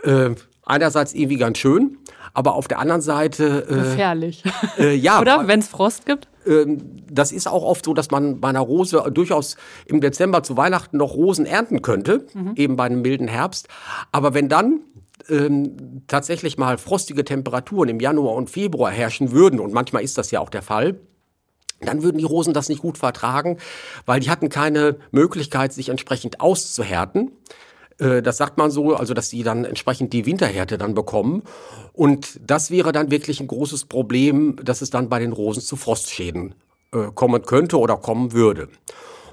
Äh, 0.03 0.31
einerseits 0.69 1.15
irgendwie 1.15 1.37
ganz 1.37 1.59
schön, 1.59 1.99
aber 2.35 2.55
auf 2.55 2.69
der 2.69 2.79
anderen 2.79 3.01
Seite. 3.01 3.67
Äh, 3.69 3.75
Gefährlich. 3.75 4.43
Äh, 4.79 4.95
ja. 4.95 5.21
Oder 5.21 5.49
wenn 5.49 5.61
es 5.61 5.69
Frost 5.69 6.07
gibt? 6.07 6.29
Ähm, 6.47 6.79
das 7.11 7.33
ist 7.33 7.49
auch 7.49 7.63
oft 7.63 7.85
so, 7.85 7.95
dass 7.95 8.11
man 8.11 8.41
bei 8.41 8.49
einer 8.49 8.61
Rose 8.61 9.03
durchaus 9.13 9.57
im 9.87 10.01
Dezember 10.01 10.43
zu 10.43 10.57
Weihnachten 10.57 10.99
noch 10.99 11.15
Rosen 11.15 11.47
ernten 11.47 11.83
könnte, 11.83 12.27
mhm. 12.35 12.53
eben 12.57 12.77
bei 12.77 12.85
einem 12.85 13.03
milden 13.03 13.29
Herbst. 13.29 13.69
Aber 14.13 14.35
wenn 14.35 14.49
dann 14.49 14.81
ähm, 15.29 16.03
tatsächlich 16.07 16.59
mal 16.59 16.79
frostige 16.79 17.25
Temperaturen 17.25 17.89
im 17.89 18.01
Januar 18.01 18.35
und 18.35 18.51
Februar 18.51 18.91
herrschen 18.91 19.33
würden, 19.33 19.61
und 19.61 19.73
manchmal 19.73 20.03
ist 20.03 20.19
das 20.19 20.31
ja 20.31 20.41
auch 20.41 20.51
der 20.51 20.63
Fall, 20.63 21.01
dann 21.81 22.03
würden 22.03 22.19
die 22.19 22.25
Rosen 22.25 22.55
das 22.55 22.69
nicht 22.69 22.83
gut 22.83 22.99
vertragen, 22.99 23.59
weil 24.05 24.21
die 24.21 24.31
hatten 24.31 24.49
keine 24.49 24.97
Möglichkeit, 25.13 25.73
sich 25.73 25.91
entsprechend 25.91 26.41
auszuhärten. 26.41 27.31
Äh, 27.99 28.23
das 28.23 28.37
sagt 28.37 28.59
man 28.59 28.71
so, 28.71 28.95
also 28.95 29.15
dass 29.15 29.31
sie 29.31 29.43
dann 29.43 29.65
entsprechend 29.65 30.13
die 30.13 30.27
Winterhärte 30.27 30.79
dann 30.79 30.95
bekommen. 30.95 31.43
Und 31.93 32.41
das 32.45 32.71
wäre 32.71 32.93
dann 32.93 33.11
wirklich 33.11 33.41
ein 33.41 33.49
großes 33.49 33.85
Problem, 33.87 34.57
dass 34.63 34.83
es 34.83 34.91
dann 34.91 35.09
bei 35.09 35.19
den 35.19 35.33
Rosen 35.33 35.63
zu 35.63 35.77
Frostschäden 35.77 36.55
äh, 36.93 37.09
kommen 37.15 37.43
könnte 37.43 37.79
oder 37.79 37.97
kommen 37.97 38.33
würde. 38.33 38.69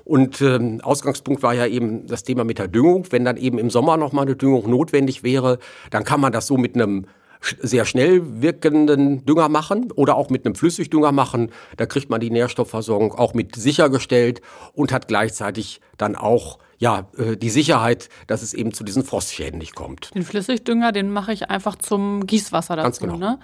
Und 0.03 0.39
ähm, 0.41 0.81
Ausgangspunkt 0.81 1.41
war 1.41 1.55
ja 1.55 1.65
eben 1.65 2.05
das 2.05 2.24
Thema 2.24 2.43
mit 2.43 2.60
der 2.60 2.67
Düngung. 2.67 3.07
Wenn 3.10 3.25
dann 3.25 3.38
eben 3.38 3.57
im 3.57 3.72
Sommer 3.72 3.98
noch 3.98 4.12
mal 4.12 4.22
eine 4.22 4.36
Düngung 4.36 4.69
notwendig 4.69 5.24
wäre, 5.24 5.57
dann 5.89 6.03
kann 6.03 6.22
man 6.22 6.31
das 6.31 6.45
so 6.45 6.57
mit 6.57 6.75
einem 6.75 7.07
sehr 7.62 7.86
schnell 7.86 8.41
wirkenden 8.41 9.25
Dünger 9.25 9.50
machen 9.50 9.91
oder 9.93 10.15
auch 10.15 10.29
mit 10.29 10.45
einem 10.45 10.55
Flüssigdünger 10.55 11.12
machen. 11.12 11.51
Da 11.77 11.86
kriegt 11.86 12.10
man 12.10 12.22
die 12.22 12.29
Nährstoffversorgung 12.29 13.13
auch 13.13 13.34
mit 13.34 13.55
sichergestellt 13.55 14.41
und 14.74 14.91
hat 14.91 15.07
gleichzeitig 15.07 15.81
dann 15.98 16.15
auch 16.15 16.60
ja, 16.77 17.08
äh, 17.17 17.38
die 17.38 17.50
Sicherheit, 17.50 18.10
dass 18.27 18.41
es 18.41 18.53
eben 18.53 18.74
zu 18.74 18.84
diesen 18.84 19.03
Frostschäden 19.03 19.60
nicht 19.60 19.75
kommt. 19.75 20.13
Den 20.15 20.24
Flüssigdünger, 20.24 20.91
den 20.91 21.12
mache 21.12 21.34
ich 21.34 21.50
einfach 21.50 21.75
zum 21.75 22.25
Gießwasser 22.27 22.75
dazu. 22.75 22.86
Ganz 22.86 23.00
genau. 23.00 23.17
Ne? 23.17 23.39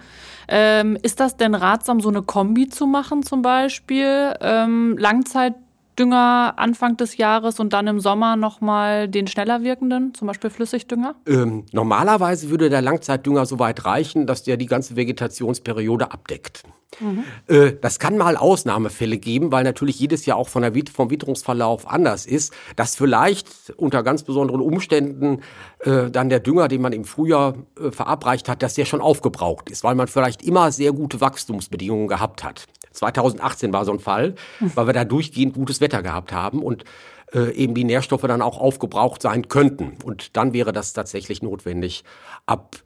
Ähm, 0.48 0.98
ist 1.02 1.20
das 1.20 1.36
denn 1.36 1.54
ratsam, 1.54 2.00
so 2.00 2.08
eine 2.08 2.22
Kombi 2.22 2.68
zu 2.68 2.86
machen 2.86 3.22
zum 3.22 3.42
Beispiel? 3.42 4.34
Ähm, 4.40 4.96
Langzeit 4.98 5.54
Dünger 5.98 6.54
Anfang 6.56 6.96
des 6.96 7.18
Jahres 7.18 7.60
und 7.60 7.74
dann 7.74 7.86
im 7.86 8.00
Sommer 8.00 8.36
nochmal 8.36 9.08
den 9.08 9.26
schneller 9.26 9.62
wirkenden, 9.62 10.14
zum 10.14 10.26
Beispiel 10.26 10.48
Flüssigdünger? 10.48 11.14
Ähm, 11.26 11.66
normalerweise 11.72 12.48
würde 12.48 12.70
der 12.70 12.80
Langzeitdünger 12.80 13.44
so 13.44 13.58
weit 13.58 13.84
reichen, 13.84 14.26
dass 14.26 14.42
der 14.42 14.56
die 14.56 14.66
ganze 14.66 14.96
Vegetationsperiode 14.96 16.10
abdeckt. 16.10 16.62
Mhm. 17.00 17.24
Äh, 17.46 17.72
das 17.80 17.98
kann 17.98 18.16
mal 18.16 18.36
Ausnahmefälle 18.36 19.18
geben, 19.18 19.52
weil 19.52 19.64
natürlich 19.64 19.98
jedes 19.98 20.26
Jahr 20.26 20.36
auch 20.36 20.48
von 20.48 20.62
der, 20.62 20.72
vom 20.92 21.10
Witterungsverlauf 21.10 21.88
anders 21.88 22.26
ist, 22.26 22.52
dass 22.76 22.96
vielleicht 22.96 23.48
unter 23.76 24.02
ganz 24.02 24.22
besonderen 24.22 24.60
Umständen 24.60 25.40
äh, 25.80 26.10
dann 26.10 26.28
der 26.28 26.40
Dünger, 26.40 26.68
den 26.68 26.82
man 26.82 26.92
im 26.92 27.04
Frühjahr 27.04 27.54
äh, 27.80 27.90
verabreicht 27.90 28.48
hat, 28.48 28.62
dass 28.62 28.74
der 28.74 28.84
schon 28.84 29.00
aufgebraucht 29.00 29.70
ist, 29.70 29.84
weil 29.84 29.94
man 29.94 30.08
vielleicht 30.08 30.42
immer 30.42 30.72
sehr 30.72 30.92
gute 30.92 31.20
Wachstumsbedingungen 31.20 32.08
gehabt 32.08 32.44
hat. 32.44 32.66
2018 32.92 33.72
war 33.72 33.84
so 33.84 33.92
ein 33.92 34.00
Fall, 34.00 34.34
weil 34.60 34.86
wir 34.86 34.92
da 34.92 35.04
durchgehend 35.04 35.54
gutes 35.54 35.80
Wetter 35.80 36.02
gehabt 36.02 36.32
haben 36.32 36.62
und 36.62 36.84
äh, 37.32 37.52
eben 37.52 37.74
die 37.74 37.84
Nährstoffe 37.84 38.22
dann 38.22 38.42
auch 38.42 38.58
aufgebraucht 38.58 39.22
sein 39.22 39.48
könnten. 39.48 39.96
Und 40.04 40.36
dann 40.36 40.52
wäre 40.52 40.72
das 40.72 40.92
tatsächlich 40.92 41.42
notwendig, 41.42 42.04
ab 42.46 42.76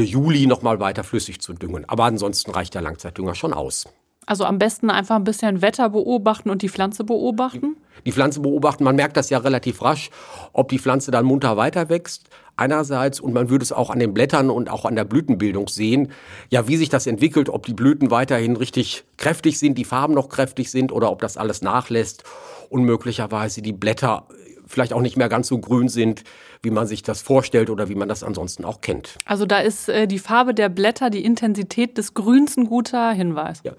Juli 0.00 0.46
nochmal 0.46 0.80
weiter 0.80 1.04
flüssig 1.04 1.40
zu 1.40 1.52
düngen. 1.52 1.88
Aber 1.88 2.04
ansonsten 2.04 2.50
reicht 2.50 2.74
der 2.74 2.82
Langzeitdünger 2.82 3.34
schon 3.34 3.52
aus. 3.52 3.86
Also 4.24 4.44
am 4.44 4.58
besten 4.58 4.88
einfach 4.88 5.16
ein 5.16 5.24
bisschen 5.24 5.62
Wetter 5.62 5.90
beobachten 5.90 6.48
und 6.48 6.62
die 6.62 6.68
Pflanze 6.68 7.02
beobachten? 7.02 7.76
Die, 7.98 8.04
die 8.04 8.12
Pflanze 8.12 8.40
beobachten, 8.40 8.84
man 8.84 8.94
merkt 8.94 9.16
das 9.16 9.30
ja 9.30 9.38
relativ 9.38 9.82
rasch, 9.82 10.10
ob 10.52 10.68
die 10.68 10.78
Pflanze 10.78 11.10
dann 11.10 11.24
munter 11.24 11.56
weiter 11.56 11.88
wächst 11.88 12.28
einerseits 12.56 13.18
und 13.18 13.32
man 13.32 13.50
würde 13.50 13.64
es 13.64 13.72
auch 13.72 13.90
an 13.90 13.98
den 13.98 14.14
Blättern 14.14 14.50
und 14.50 14.70
auch 14.70 14.84
an 14.84 14.94
der 14.94 15.04
Blütenbildung 15.04 15.68
sehen, 15.68 16.12
ja, 16.50 16.68
wie 16.68 16.76
sich 16.76 16.88
das 16.88 17.06
entwickelt, 17.06 17.48
ob 17.48 17.66
die 17.66 17.74
Blüten 17.74 18.10
weiterhin 18.10 18.56
richtig 18.56 19.04
kräftig 19.16 19.58
sind, 19.58 19.78
die 19.78 19.84
Farben 19.84 20.14
noch 20.14 20.28
kräftig 20.28 20.70
sind 20.70 20.92
oder 20.92 21.10
ob 21.10 21.20
das 21.20 21.36
alles 21.36 21.62
nachlässt 21.62 22.24
und 22.68 22.84
möglicherweise 22.84 23.62
die 23.62 23.72
Blätter 23.72 24.28
vielleicht 24.72 24.92
auch 24.92 25.02
nicht 25.02 25.16
mehr 25.16 25.28
ganz 25.28 25.48
so 25.48 25.58
grün 25.58 25.88
sind, 25.88 26.24
wie 26.62 26.70
man 26.70 26.86
sich 26.86 27.02
das 27.02 27.20
vorstellt 27.20 27.68
oder 27.68 27.88
wie 27.88 27.94
man 27.94 28.08
das 28.08 28.24
ansonsten 28.24 28.64
auch 28.64 28.80
kennt. 28.80 29.18
Also 29.26 29.44
da 29.44 29.58
ist 29.58 29.88
äh, 29.88 30.06
die 30.06 30.18
Farbe 30.18 30.54
der 30.54 30.70
Blätter, 30.70 31.10
die 31.10 31.24
Intensität 31.24 31.98
des 31.98 32.14
Grüns 32.14 32.56
ein 32.56 32.66
guter 32.66 33.12
Hinweis. 33.12 33.60
Ja. 33.64 33.72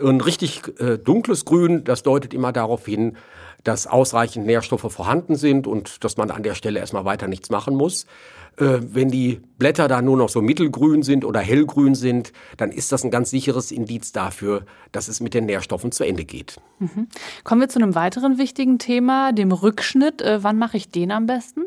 Ein 0.00 0.20
richtig 0.20 0.62
äh, 0.80 0.96
dunkles 0.96 1.44
Grün, 1.44 1.84
das 1.84 2.02
deutet 2.02 2.32
immer 2.32 2.52
darauf 2.52 2.86
hin, 2.86 3.16
dass 3.64 3.86
ausreichend 3.86 4.46
Nährstoffe 4.46 4.90
vorhanden 4.90 5.36
sind 5.36 5.66
und 5.66 6.02
dass 6.04 6.16
man 6.16 6.30
an 6.30 6.42
der 6.42 6.54
Stelle 6.54 6.78
erstmal 6.78 7.04
weiter 7.04 7.28
nichts 7.28 7.50
machen 7.50 7.74
muss. 7.74 8.06
Äh, 8.58 8.80
wenn 8.92 9.08
die 9.08 9.40
Blätter 9.58 9.88
da 9.88 10.02
nur 10.02 10.16
noch 10.16 10.28
so 10.28 10.42
mittelgrün 10.42 11.02
sind 11.02 11.24
oder 11.24 11.40
hellgrün 11.40 11.94
sind, 11.94 12.32
dann 12.56 12.70
ist 12.70 12.90
das 12.92 13.04
ein 13.04 13.10
ganz 13.10 13.30
sicheres 13.30 13.70
Indiz 13.70 14.12
dafür, 14.12 14.64
dass 14.92 15.08
es 15.08 15.20
mit 15.20 15.34
den 15.34 15.46
Nährstoffen 15.46 15.92
zu 15.92 16.04
Ende 16.04 16.24
geht. 16.24 16.56
Mhm. 16.78 17.08
Kommen 17.44 17.60
wir 17.60 17.68
zu 17.68 17.78
einem 17.78 17.94
weiteren 17.94 18.38
wichtigen 18.38 18.78
Thema, 18.78 19.32
dem 19.32 19.52
Rückschnitt. 19.52 20.22
Äh, 20.22 20.42
wann 20.42 20.58
mache 20.58 20.76
ich 20.76 20.90
den 20.90 21.12
am 21.12 21.26
besten? 21.26 21.62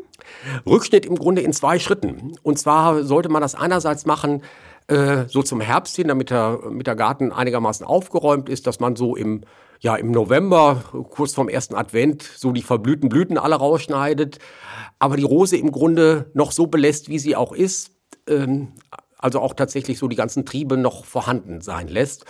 Rückschnitt 0.66 1.06
im 1.06 1.16
Grunde 1.16 1.42
in 1.42 1.52
zwei 1.52 1.78
Schritten. 1.78 2.34
Und 2.42 2.58
zwar 2.58 3.04
sollte 3.04 3.28
man 3.28 3.42
das 3.42 3.54
einerseits 3.54 4.04
machen, 4.06 4.42
äh, 4.88 5.24
so 5.28 5.42
zum 5.42 5.60
Herbst 5.60 5.96
hin, 5.96 6.08
damit 6.08 6.30
der, 6.30 6.58
mit 6.70 6.86
der 6.86 6.96
Garten 6.96 7.32
einigermaßen 7.32 7.86
aufgeräumt 7.86 8.48
ist, 8.48 8.66
dass 8.66 8.80
man 8.80 8.96
so 8.96 9.16
im 9.16 9.42
ja 9.82 9.96
im 9.96 10.12
November, 10.12 10.82
kurz 11.10 11.34
vorm 11.34 11.48
ersten 11.48 11.74
Advent, 11.74 12.22
so 12.22 12.52
die 12.52 12.62
verblühten 12.62 13.08
Blüten 13.08 13.36
alle 13.36 13.56
rausschneidet, 13.56 14.38
aber 14.98 15.16
die 15.16 15.24
Rose 15.24 15.56
im 15.56 15.72
Grunde 15.72 16.30
noch 16.34 16.52
so 16.52 16.68
belässt, 16.68 17.08
wie 17.08 17.18
sie 17.18 17.36
auch 17.36 17.52
ist. 17.52 17.90
Ähm, 18.28 18.68
also 19.18 19.40
auch 19.40 19.54
tatsächlich 19.54 19.98
so 19.98 20.08
die 20.08 20.16
ganzen 20.16 20.44
Triebe 20.46 20.76
noch 20.76 21.04
vorhanden 21.04 21.60
sein 21.60 21.88
lässt. 21.88 22.24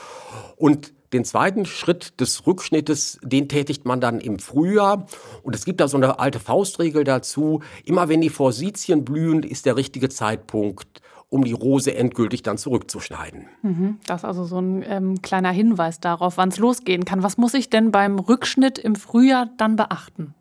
Und 0.57 0.93
den 1.13 1.25
zweiten 1.25 1.67
Schritt 1.67 2.21
des 2.21 2.47
Rückschnittes, 2.47 3.19
den 3.23 3.49
tätigt 3.49 3.85
man 3.85 4.01
dann 4.01 4.21
im 4.21 4.39
Frühjahr. 4.39 5.07
Und 5.43 5.55
es 5.55 5.65
gibt 5.65 5.81
da 5.81 5.89
so 5.89 5.97
eine 5.99 6.19
alte 6.19 6.39
Faustregel 6.39 7.05
dazu. 7.05 7.61
Immer 7.85 8.09
wenn 8.09 8.23
die 8.23 8.31
Forsythien 8.31 9.05
blühen, 9.05 9.43
ist 9.43 9.67
der 9.67 9.77
richtige 9.77 10.09
Zeitpunkt, 10.09 11.03
um 11.33 11.45
die 11.45 11.53
Rose 11.53 11.95
endgültig 11.95 12.43
dann 12.43 12.59
zurückzuschneiden. 12.59 13.47
Mhm, 13.63 13.99
das 14.07 14.21
ist 14.21 14.25
also 14.27 14.45
so 14.45 14.59
ein 14.59 14.85
ähm, 14.87 15.23
kleiner 15.23 15.51
Hinweis 15.51 15.99
darauf, 15.99 16.37
wann 16.37 16.51
es 16.51 16.59
losgehen 16.59 17.07
kann. 17.07 17.23
Was 17.23 17.39
muss 17.39 17.55
ich 17.55 17.71
denn 17.71 17.91
beim 17.91 18.19
Rückschnitt 18.19 18.79
im 18.79 18.95
Frühjahr 18.95 19.49
dann 19.57 19.77
beachten? 19.77 20.35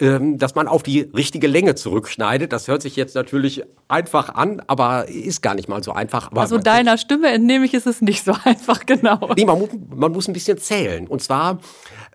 Ähm, 0.00 0.38
dass 0.38 0.54
man 0.54 0.66
auf 0.66 0.82
die 0.82 1.00
richtige 1.00 1.46
Länge 1.46 1.74
zurückschneidet. 1.74 2.52
Das 2.52 2.66
hört 2.66 2.80
sich 2.80 2.96
jetzt 2.96 3.14
natürlich 3.14 3.62
einfach 3.86 4.34
an, 4.34 4.62
aber 4.66 5.08
ist 5.08 5.42
gar 5.42 5.54
nicht 5.54 5.68
mal 5.68 5.82
so 5.84 5.92
einfach. 5.92 6.30
Aber 6.30 6.40
also 6.40 6.56
deiner 6.56 6.96
Stimme 6.96 7.28
entnehme 7.28 7.66
ich, 7.66 7.74
ist 7.74 7.86
es 7.86 8.00
nicht 8.00 8.24
so 8.24 8.32
einfach, 8.44 8.86
genau. 8.86 9.30
Nee, 9.36 9.44
man, 9.44 9.68
man 9.94 10.12
muss 10.12 10.26
ein 10.26 10.32
bisschen 10.32 10.56
zählen. 10.56 11.06
Und 11.06 11.22
zwar 11.22 11.58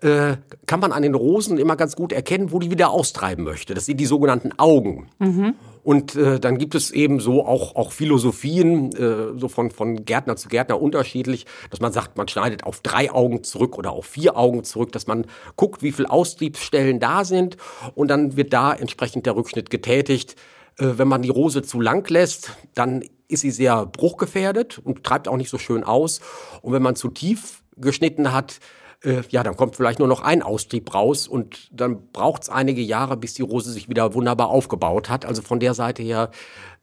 äh, 0.02 0.36
kann 0.66 0.80
man 0.80 0.92
an 0.92 1.02
den 1.02 1.14
Rosen 1.14 1.56
immer 1.56 1.76
ganz 1.76 1.94
gut 1.94 2.12
erkennen, 2.12 2.50
wo 2.50 2.58
die 2.58 2.70
wieder 2.70 2.90
austreiben 2.90 3.44
möchte. 3.44 3.74
Das 3.74 3.86
sind 3.86 3.98
die 3.98 4.06
sogenannten 4.06 4.50
Augen. 4.58 5.08
Mhm. 5.20 5.54
Und 5.82 6.14
äh, 6.16 6.40
dann 6.40 6.58
gibt 6.58 6.74
es 6.74 6.90
eben 6.90 7.20
so 7.20 7.44
auch, 7.44 7.76
auch 7.76 7.92
Philosophien, 7.92 8.92
äh, 8.92 9.38
so 9.38 9.48
von, 9.48 9.70
von 9.70 10.04
Gärtner 10.04 10.36
zu 10.36 10.48
Gärtner 10.48 10.80
unterschiedlich, 10.80 11.46
dass 11.70 11.80
man 11.80 11.92
sagt, 11.92 12.16
man 12.16 12.28
schneidet 12.28 12.64
auf 12.64 12.80
drei 12.80 13.10
Augen 13.10 13.44
zurück 13.44 13.78
oder 13.78 13.92
auf 13.92 14.06
vier 14.06 14.36
Augen 14.36 14.64
zurück, 14.64 14.92
dass 14.92 15.06
man 15.06 15.26
guckt, 15.56 15.82
wie 15.82 15.92
viele 15.92 16.10
Austriebsstellen 16.10 17.00
da 17.00 17.24
sind 17.24 17.56
und 17.94 18.08
dann 18.08 18.36
wird 18.36 18.52
da 18.52 18.72
entsprechend 18.72 19.26
der 19.26 19.36
Rückschnitt 19.36 19.70
getätigt. 19.70 20.36
Äh, 20.78 20.94
wenn 20.96 21.08
man 21.08 21.22
die 21.22 21.30
Rose 21.30 21.62
zu 21.62 21.80
lang 21.80 22.08
lässt, 22.10 22.52
dann 22.74 23.04
ist 23.28 23.40
sie 23.40 23.50
sehr 23.50 23.86
bruchgefährdet 23.86 24.78
und 24.82 25.04
treibt 25.04 25.28
auch 25.28 25.36
nicht 25.36 25.50
so 25.50 25.58
schön 25.58 25.84
aus. 25.84 26.20
Und 26.62 26.72
wenn 26.72 26.82
man 26.82 26.96
zu 26.96 27.08
tief 27.08 27.62
geschnitten 27.76 28.32
hat, 28.32 28.58
äh, 29.02 29.22
ja, 29.30 29.42
dann 29.42 29.56
kommt 29.56 29.76
vielleicht 29.76 29.98
nur 29.98 30.08
noch 30.08 30.22
ein 30.22 30.42
Austrieb 30.42 30.92
raus 30.92 31.28
und 31.28 31.68
dann 31.72 32.10
braucht 32.12 32.42
es 32.42 32.48
einige 32.48 32.82
Jahre, 32.82 33.16
bis 33.16 33.34
die 33.34 33.42
Rose 33.42 33.70
sich 33.70 33.88
wieder 33.88 34.14
wunderbar 34.14 34.48
aufgebaut 34.48 35.08
hat. 35.08 35.24
Also 35.24 35.42
von 35.42 35.60
der 35.60 35.74
Seite 35.74 36.02
her 36.02 36.30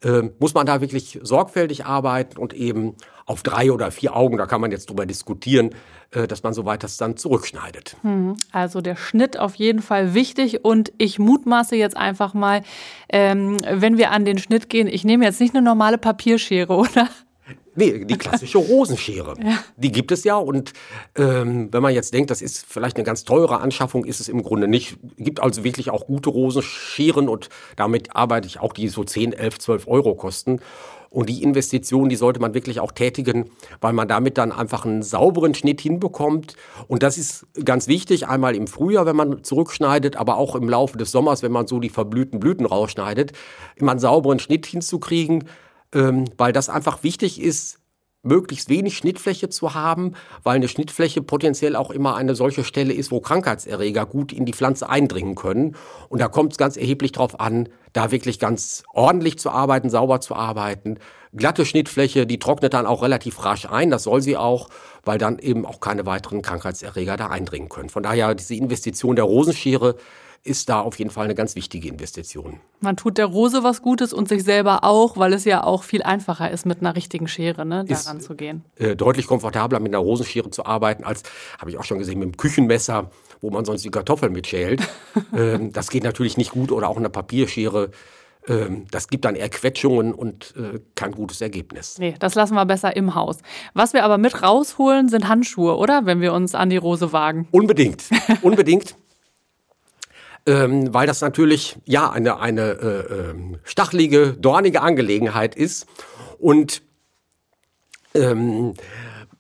äh, 0.03 0.23
muss 0.39 0.53
man 0.53 0.65
da 0.65 0.81
wirklich 0.81 1.19
sorgfältig 1.23 1.85
arbeiten 1.85 2.37
und 2.37 2.53
eben 2.53 2.95
auf 3.25 3.41
drei 3.41 3.71
oder 3.71 3.91
vier 3.91 4.15
Augen, 4.15 4.37
da 4.37 4.45
kann 4.45 4.61
man 4.61 4.71
jetzt 4.71 4.89
drüber 4.89 5.05
diskutieren, 5.05 5.71
äh, 6.11 6.27
dass 6.27 6.43
man 6.43 6.53
soweit 6.53 6.83
das 6.83 6.97
dann 6.97 7.17
zurückschneidet. 7.17 7.97
Hm, 8.01 8.37
also 8.51 8.81
der 8.81 8.95
Schnitt 8.95 9.37
auf 9.39 9.55
jeden 9.55 9.81
Fall 9.81 10.13
wichtig 10.13 10.63
und 10.63 10.93
ich 10.97 11.19
mutmaße 11.19 11.75
jetzt 11.75 11.97
einfach 11.97 12.33
mal, 12.33 12.61
ähm, 13.09 13.57
wenn 13.69 13.97
wir 13.97 14.11
an 14.11 14.25
den 14.25 14.37
Schnitt 14.37 14.69
gehen, 14.69 14.87
ich 14.87 15.03
nehme 15.03 15.25
jetzt 15.25 15.41
nicht 15.41 15.55
eine 15.55 15.63
normale 15.63 15.97
Papierschere, 15.97 16.73
oder? 16.77 17.09
Nee, 17.75 18.05
die 18.05 18.17
klassische 18.17 18.57
Rosenschere. 18.57 19.35
ja. 19.43 19.59
Die 19.77 19.91
gibt 19.91 20.11
es 20.11 20.23
ja. 20.23 20.37
Und 20.37 20.73
ähm, 21.15 21.69
wenn 21.71 21.81
man 21.81 21.93
jetzt 21.93 22.13
denkt, 22.13 22.31
das 22.31 22.41
ist 22.41 22.65
vielleicht 22.67 22.95
eine 22.95 23.03
ganz 23.03 23.23
teure 23.23 23.59
Anschaffung, 23.59 24.05
ist 24.05 24.19
es 24.19 24.29
im 24.29 24.43
Grunde 24.43 24.67
nicht. 24.67 24.97
Gibt 25.17 25.41
also 25.41 25.63
wirklich 25.63 25.89
auch 25.89 26.07
gute 26.07 26.29
Rosenscheren 26.29 27.29
und 27.29 27.49
damit 27.75 28.15
arbeite 28.15 28.47
ich 28.47 28.59
auch, 28.59 28.73
die 28.73 28.87
so 28.87 29.03
10, 29.03 29.33
11, 29.33 29.59
12 29.59 29.87
Euro 29.87 30.15
kosten. 30.15 30.59
Und 31.09 31.29
die 31.29 31.43
Investition, 31.43 32.09
die 32.09 32.17
sollte 32.17 32.41
man 32.41 32.53
wirklich 32.53 32.81
auch 32.81 32.91
tätigen, 32.91 33.49
weil 33.79 33.93
man 33.93 34.05
damit 34.05 34.37
dann 34.37 34.51
einfach 34.51 34.83
einen 34.83 35.01
sauberen 35.01 35.53
Schnitt 35.55 35.79
hinbekommt. 35.79 36.57
Und 36.89 37.03
das 37.03 37.17
ist 37.17 37.47
ganz 37.63 37.87
wichtig, 37.87 38.27
einmal 38.27 38.53
im 38.53 38.67
Frühjahr, 38.67 39.05
wenn 39.05 39.15
man 39.15 39.41
zurückschneidet, 39.41 40.17
aber 40.17 40.35
auch 40.35 40.55
im 40.55 40.67
Laufe 40.67 40.97
des 40.97 41.11
Sommers, 41.11 41.41
wenn 41.41 41.53
man 41.53 41.67
so 41.67 41.79
die 41.79 41.87
verblühten 41.87 42.41
Blüten 42.41 42.65
rausschneidet, 42.65 43.31
immer 43.77 43.91
einen 43.91 44.01
sauberen 44.01 44.39
Schnitt 44.39 44.65
hinzukriegen 44.65 45.45
ähm, 45.93 46.25
weil 46.37 46.53
das 46.53 46.69
einfach 46.69 47.03
wichtig 47.03 47.41
ist, 47.41 47.79
möglichst 48.25 48.69
wenig 48.69 48.97
Schnittfläche 48.97 49.49
zu 49.49 49.73
haben, 49.73 50.13
weil 50.43 50.55
eine 50.55 50.67
Schnittfläche 50.67 51.21
potenziell 51.21 51.75
auch 51.75 51.91
immer 51.91 52.15
eine 52.15 52.35
solche 52.35 52.63
Stelle 52.63 52.93
ist, 52.93 53.11
wo 53.11 53.21
Krankheitserreger 53.21 54.05
gut 54.05 54.33
in 54.33 54.45
die 54.45 54.53
Pflanze 54.53 54.89
eindringen 54.89 55.35
können. 55.35 55.75
Und 56.09 56.19
da 56.19 56.27
kommt 56.27 56.53
es 56.53 56.57
ganz 56.57 56.75
erheblich 56.75 57.13
darauf 57.13 57.39
an, 57.39 57.69
da 57.93 58.11
wirklich 58.11 58.39
ganz 58.39 58.83
ordentlich 58.93 59.37
zu 59.37 59.51
arbeiten, 59.51 59.89
sauber 59.89 60.21
zu 60.21 60.35
arbeiten. 60.35 60.97
Glatte 61.33 61.65
Schnittfläche, 61.65 62.25
die 62.25 62.39
trocknet 62.39 62.73
dann 62.73 62.85
auch 62.85 63.03
relativ 63.03 63.43
rasch 63.45 63.67
ein, 63.67 63.91
das 63.91 64.03
soll 64.03 64.21
sie 64.21 64.37
auch, 64.37 64.69
weil 65.03 65.17
dann 65.17 65.37
eben 65.37 65.65
auch 65.65 65.79
keine 65.79 66.05
weiteren 66.05 66.41
Krankheitserreger 66.41 67.17
da 67.17 67.27
eindringen 67.27 67.69
können. 67.69 67.89
Von 67.89 68.03
daher 68.03 68.33
diese 68.35 68.55
Investition 68.55 69.15
der 69.15 69.25
Rosenschere 69.25 69.95
ist 70.45 70.69
da 70.69 70.79
auf 70.79 70.97
jeden 70.99 71.09
Fall 71.09 71.25
eine 71.25 71.35
ganz 71.35 71.55
wichtige 71.55 71.89
Investition. 71.89 72.59
Man 72.79 72.95
tut 72.95 73.17
der 73.17 73.25
Rose 73.25 73.63
was 73.63 73.81
Gutes 73.81 74.13
und 74.13 74.29
sich 74.29 74.43
selber 74.43 74.83
auch, 74.83 75.17
weil 75.17 75.33
es 75.33 75.43
ja 75.43 75.63
auch 75.63 75.83
viel 75.83 76.03
einfacher 76.03 76.51
ist, 76.51 76.65
mit 76.65 76.81
einer 76.81 76.95
richtigen 76.95 77.27
Schere 77.27 77.65
ne, 77.65 77.83
daran 77.83 78.17
ist, 78.17 78.25
zu 78.25 78.35
gehen. 78.35 78.63
Äh, 78.75 78.95
deutlich 78.95 79.25
komfortabler 79.25 79.79
mit 79.79 79.93
einer 79.93 80.03
Rosenschere 80.03 80.51
zu 80.51 80.65
arbeiten, 80.65 81.03
als, 81.03 81.23
habe 81.59 81.71
ich 81.71 81.77
auch 81.77 81.83
schon 81.83 81.97
gesehen, 81.97 82.19
mit 82.19 82.29
dem 82.29 82.37
Küchenmesser, 82.37 83.09
wo 83.41 83.49
man 83.49 83.65
sonst 83.65 83.83
die 83.83 83.89
Kartoffeln 83.89 84.31
mitschält. 84.31 84.87
ähm, 85.35 85.73
das 85.73 85.89
geht 85.89 86.03
natürlich 86.03 86.37
nicht 86.37 86.51
gut 86.51 86.71
oder 86.71 86.89
auch 86.89 86.97
eine 86.97 87.09
Papierschere 87.09 87.89
ähm, 88.47 88.85
das 88.91 89.07
gibt 89.07 89.25
dann 89.25 89.33
eher 89.33 89.49
Quetschungen 89.49 90.13
und 90.13 90.53
äh, 90.55 90.79
kein 90.93 91.13
gutes 91.13 91.41
Ergebnis. 91.41 91.97
Nee, 91.97 92.13
das 92.19 92.35
lassen 92.35 92.53
wir 92.53 92.63
besser 92.67 92.95
im 92.95 93.15
Haus. 93.15 93.39
Was 93.73 93.93
wir 93.93 94.03
aber 94.03 94.19
mit 94.19 94.43
rausholen, 94.43 95.09
sind 95.09 95.27
Handschuhe, 95.27 95.75
oder? 95.75 96.05
Wenn 96.05 96.21
wir 96.21 96.31
uns 96.31 96.53
an 96.53 96.69
die 96.69 96.77
Rose 96.77 97.11
wagen. 97.11 97.47
Unbedingt. 97.49 98.03
Unbedingt 98.43 98.95
ähm, 100.45 100.93
weil 100.93 101.07
das 101.07 101.21
natürlich 101.21 101.77
ja 101.85 102.09
eine, 102.09 102.39
eine 102.39 102.61
äh, 102.61 102.99
äh, 102.99 103.35
stachelige, 103.63 104.33
dornige 104.33 104.81
Angelegenheit 104.81 105.55
ist. 105.55 105.87
Und 106.39 106.81
ähm, 108.13 108.73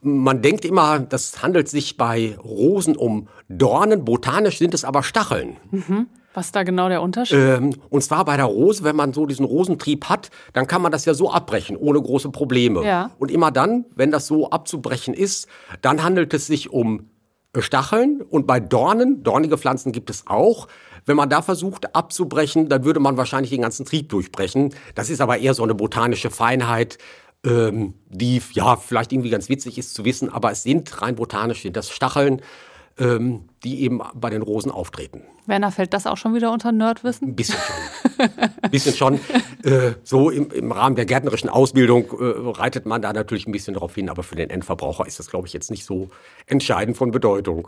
man 0.01 0.41
denkt 0.41 0.65
immer, 0.65 0.99
das 0.99 1.41
handelt 1.41 1.67
sich 1.67 1.97
bei 1.97 2.37
Rosen 2.43 2.95
um 2.95 3.27
Dornen, 3.49 4.05
botanisch 4.05 4.57
sind 4.57 4.73
es 4.73 4.83
aber 4.83 5.03
Stacheln. 5.03 5.57
Mhm. 5.71 6.07
Was 6.35 6.47
ist 6.47 6.55
da 6.55 6.63
genau 6.63 6.89
der 6.89 7.01
Unterschied? 7.01 7.37
Ähm, 7.37 7.73
und 7.89 8.03
zwar 8.03 8.25
bei 8.25 8.35
der 8.35 8.45
Rose, 8.45 8.83
wenn 8.83 8.95
man 8.95 9.13
so 9.13 9.25
diesen 9.25 9.45
Rosentrieb 9.45 10.09
hat, 10.09 10.31
dann 10.51 10.67
kann 10.67 10.81
man 10.81 10.91
das 10.91 11.05
ja 11.05 11.13
so 11.13 11.31
abbrechen, 11.31 11.77
ohne 11.77 12.01
große 12.01 12.29
Probleme. 12.29 12.85
Ja. 12.85 13.11
Und 13.17 13.31
immer 13.31 13.51
dann, 13.51 13.85
wenn 13.95 14.11
das 14.11 14.27
so 14.27 14.49
abzubrechen 14.49 15.13
ist, 15.13 15.47
dann 15.81 16.03
handelt 16.03 16.33
es 16.33 16.45
sich 16.45 16.71
um 16.71 17.09
Stacheln. 17.61 18.21
Und 18.21 18.47
bei 18.47 18.59
Dornen, 18.59 19.23
dornige 19.23 19.57
Pflanzen 19.57 19.91
gibt 19.91 20.09
es 20.09 20.27
auch, 20.27 20.67
wenn 21.05 21.15
man 21.15 21.29
da 21.29 21.41
versucht 21.41 21.95
abzubrechen, 21.95 22.67
dann 22.67 22.83
würde 22.83 22.99
man 22.99 23.17
wahrscheinlich 23.17 23.51
den 23.51 23.61
ganzen 23.61 23.85
Trieb 23.85 24.09
durchbrechen. 24.09 24.73
Das 24.95 25.09
ist 25.09 25.21
aber 25.21 25.37
eher 25.37 25.53
so 25.53 25.63
eine 25.63 25.75
botanische 25.75 26.31
Feinheit, 26.31 26.97
ähm, 27.45 27.93
die 28.09 28.41
ja 28.53 28.75
vielleicht 28.75 29.11
irgendwie 29.13 29.29
ganz 29.29 29.49
witzig 29.49 29.77
ist 29.77 29.93
zu 29.93 30.03
wissen, 30.03 30.29
aber 30.29 30.51
es 30.51 30.63
sind 30.63 31.01
rein 31.01 31.15
botanisch, 31.15 31.61
sind 31.61 31.77
das 31.77 31.89
Stacheln 31.89 32.41
ähm, 32.97 33.49
die 33.65 33.81
eben 33.81 33.99
bei 34.13 34.29
den 34.29 34.43
Rosen 34.43 34.71
auftreten. 34.71 35.23
Werner, 35.47 35.71
fällt 35.71 35.93
das 35.93 36.07
auch 36.07 36.17
schon 36.17 36.33
wieder 36.33 36.51
unter 36.51 36.71
Nerdwissen? 36.71 37.29
Ein 37.29 37.35
bisschen 37.35 37.59
schon. 37.59 38.29
Ein 38.61 38.71
bisschen 38.71 38.95
schon. 38.95 39.19
Äh, 39.63 39.93
so 40.03 40.29
im, 40.29 40.51
im, 40.51 40.71
Rahmen 40.71 40.95
der 40.95 41.05
gärtnerischen 41.05 41.49
Ausbildung 41.49 42.05
äh, 42.11 42.51
reitet 42.57 42.85
man 42.85 43.01
da 43.01 43.11
natürlich 43.13 43.47
ein 43.47 43.51
bisschen 43.51 43.73
darauf 43.73 43.95
hin, 43.95 44.09
aber 44.09 44.23
für 44.23 44.35
den 44.35 44.49
Endverbraucher 44.49 45.05
ist 45.05 45.19
das, 45.19 45.29
glaube 45.29 45.47
ich, 45.47 45.53
jetzt 45.53 45.71
nicht 45.71 45.85
so 45.85 46.09
entscheidend 46.45 46.97
von 46.97 47.11
Bedeutung. 47.11 47.67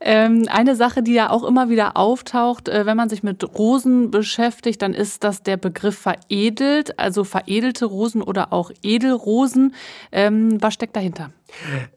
Ähm, 0.00 0.46
eine 0.50 0.76
Sache, 0.76 1.02
die 1.02 1.12
ja 1.12 1.30
auch 1.30 1.44
immer 1.44 1.68
wieder 1.68 1.96
auftaucht, 1.96 2.68
äh, 2.68 2.86
wenn 2.86 2.96
man 2.96 3.08
sich 3.08 3.22
mit 3.22 3.44
Rosen 3.58 4.10
beschäftigt, 4.10 4.80
dann 4.80 4.94
ist 4.94 5.24
das 5.24 5.42
der 5.42 5.58
Begriff 5.58 5.98
veredelt, 5.98 6.98
also 6.98 7.24
veredelte 7.24 7.84
Rosen 7.84 8.22
oder 8.22 8.52
auch 8.52 8.70
Edelrosen. 8.82 9.74
Ähm, 10.10 10.56
was 10.62 10.74
steckt 10.74 10.96
dahinter? 10.96 11.30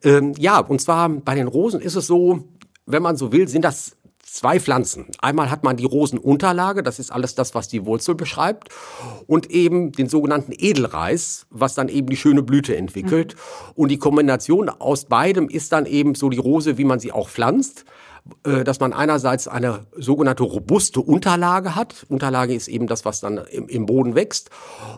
Ähm, 0.03 0.33
ja, 0.37 0.59
und 0.59 0.81
zwar 0.81 1.09
bei 1.09 1.35
den 1.35 1.47
Rosen 1.47 1.81
ist 1.81 1.95
es 1.95 2.07
so, 2.07 2.43
wenn 2.87 3.03
man 3.03 3.17
so 3.17 3.31
will, 3.31 3.47
sind 3.47 3.63
das 3.63 3.95
zwei 4.23 4.59
Pflanzen. 4.59 5.07
Einmal 5.19 5.49
hat 5.49 5.63
man 5.63 5.77
die 5.77 5.85
Rosenunterlage, 5.85 6.83
das 6.83 6.99
ist 6.99 7.11
alles 7.11 7.35
das, 7.35 7.55
was 7.55 7.67
die 7.67 7.85
Wurzel 7.85 8.15
beschreibt, 8.15 8.69
und 9.25 9.49
eben 9.51 9.91
den 9.91 10.09
sogenannten 10.09 10.53
Edelreis, 10.55 11.45
was 11.49 11.75
dann 11.75 11.89
eben 11.89 12.07
die 12.07 12.17
schöne 12.17 12.43
Blüte 12.43 12.75
entwickelt. 12.75 13.35
Mhm. 13.35 13.71
Und 13.75 13.89
die 13.89 13.97
Kombination 13.97 14.69
aus 14.69 15.05
beidem 15.05 15.49
ist 15.49 15.71
dann 15.71 15.85
eben 15.85 16.15
so 16.15 16.29
die 16.29 16.37
Rose, 16.37 16.77
wie 16.77 16.85
man 16.85 16.99
sie 16.99 17.11
auch 17.11 17.29
pflanzt 17.29 17.85
äh, 18.43 18.65
dass 18.65 18.81
man 18.81 18.91
einerseits 18.91 19.47
eine 19.47 19.85
sogenannte 19.95 20.43
robuste 20.43 20.99
Unterlage 20.99 21.75
hat. 21.75 22.05
Unterlage 22.09 22.53
ist 22.53 22.67
eben 22.67 22.87
das, 22.87 23.05
was 23.05 23.21
dann 23.21 23.37
im, 23.37 23.69
im 23.69 23.85
Boden 23.85 24.15
wächst. 24.15 24.49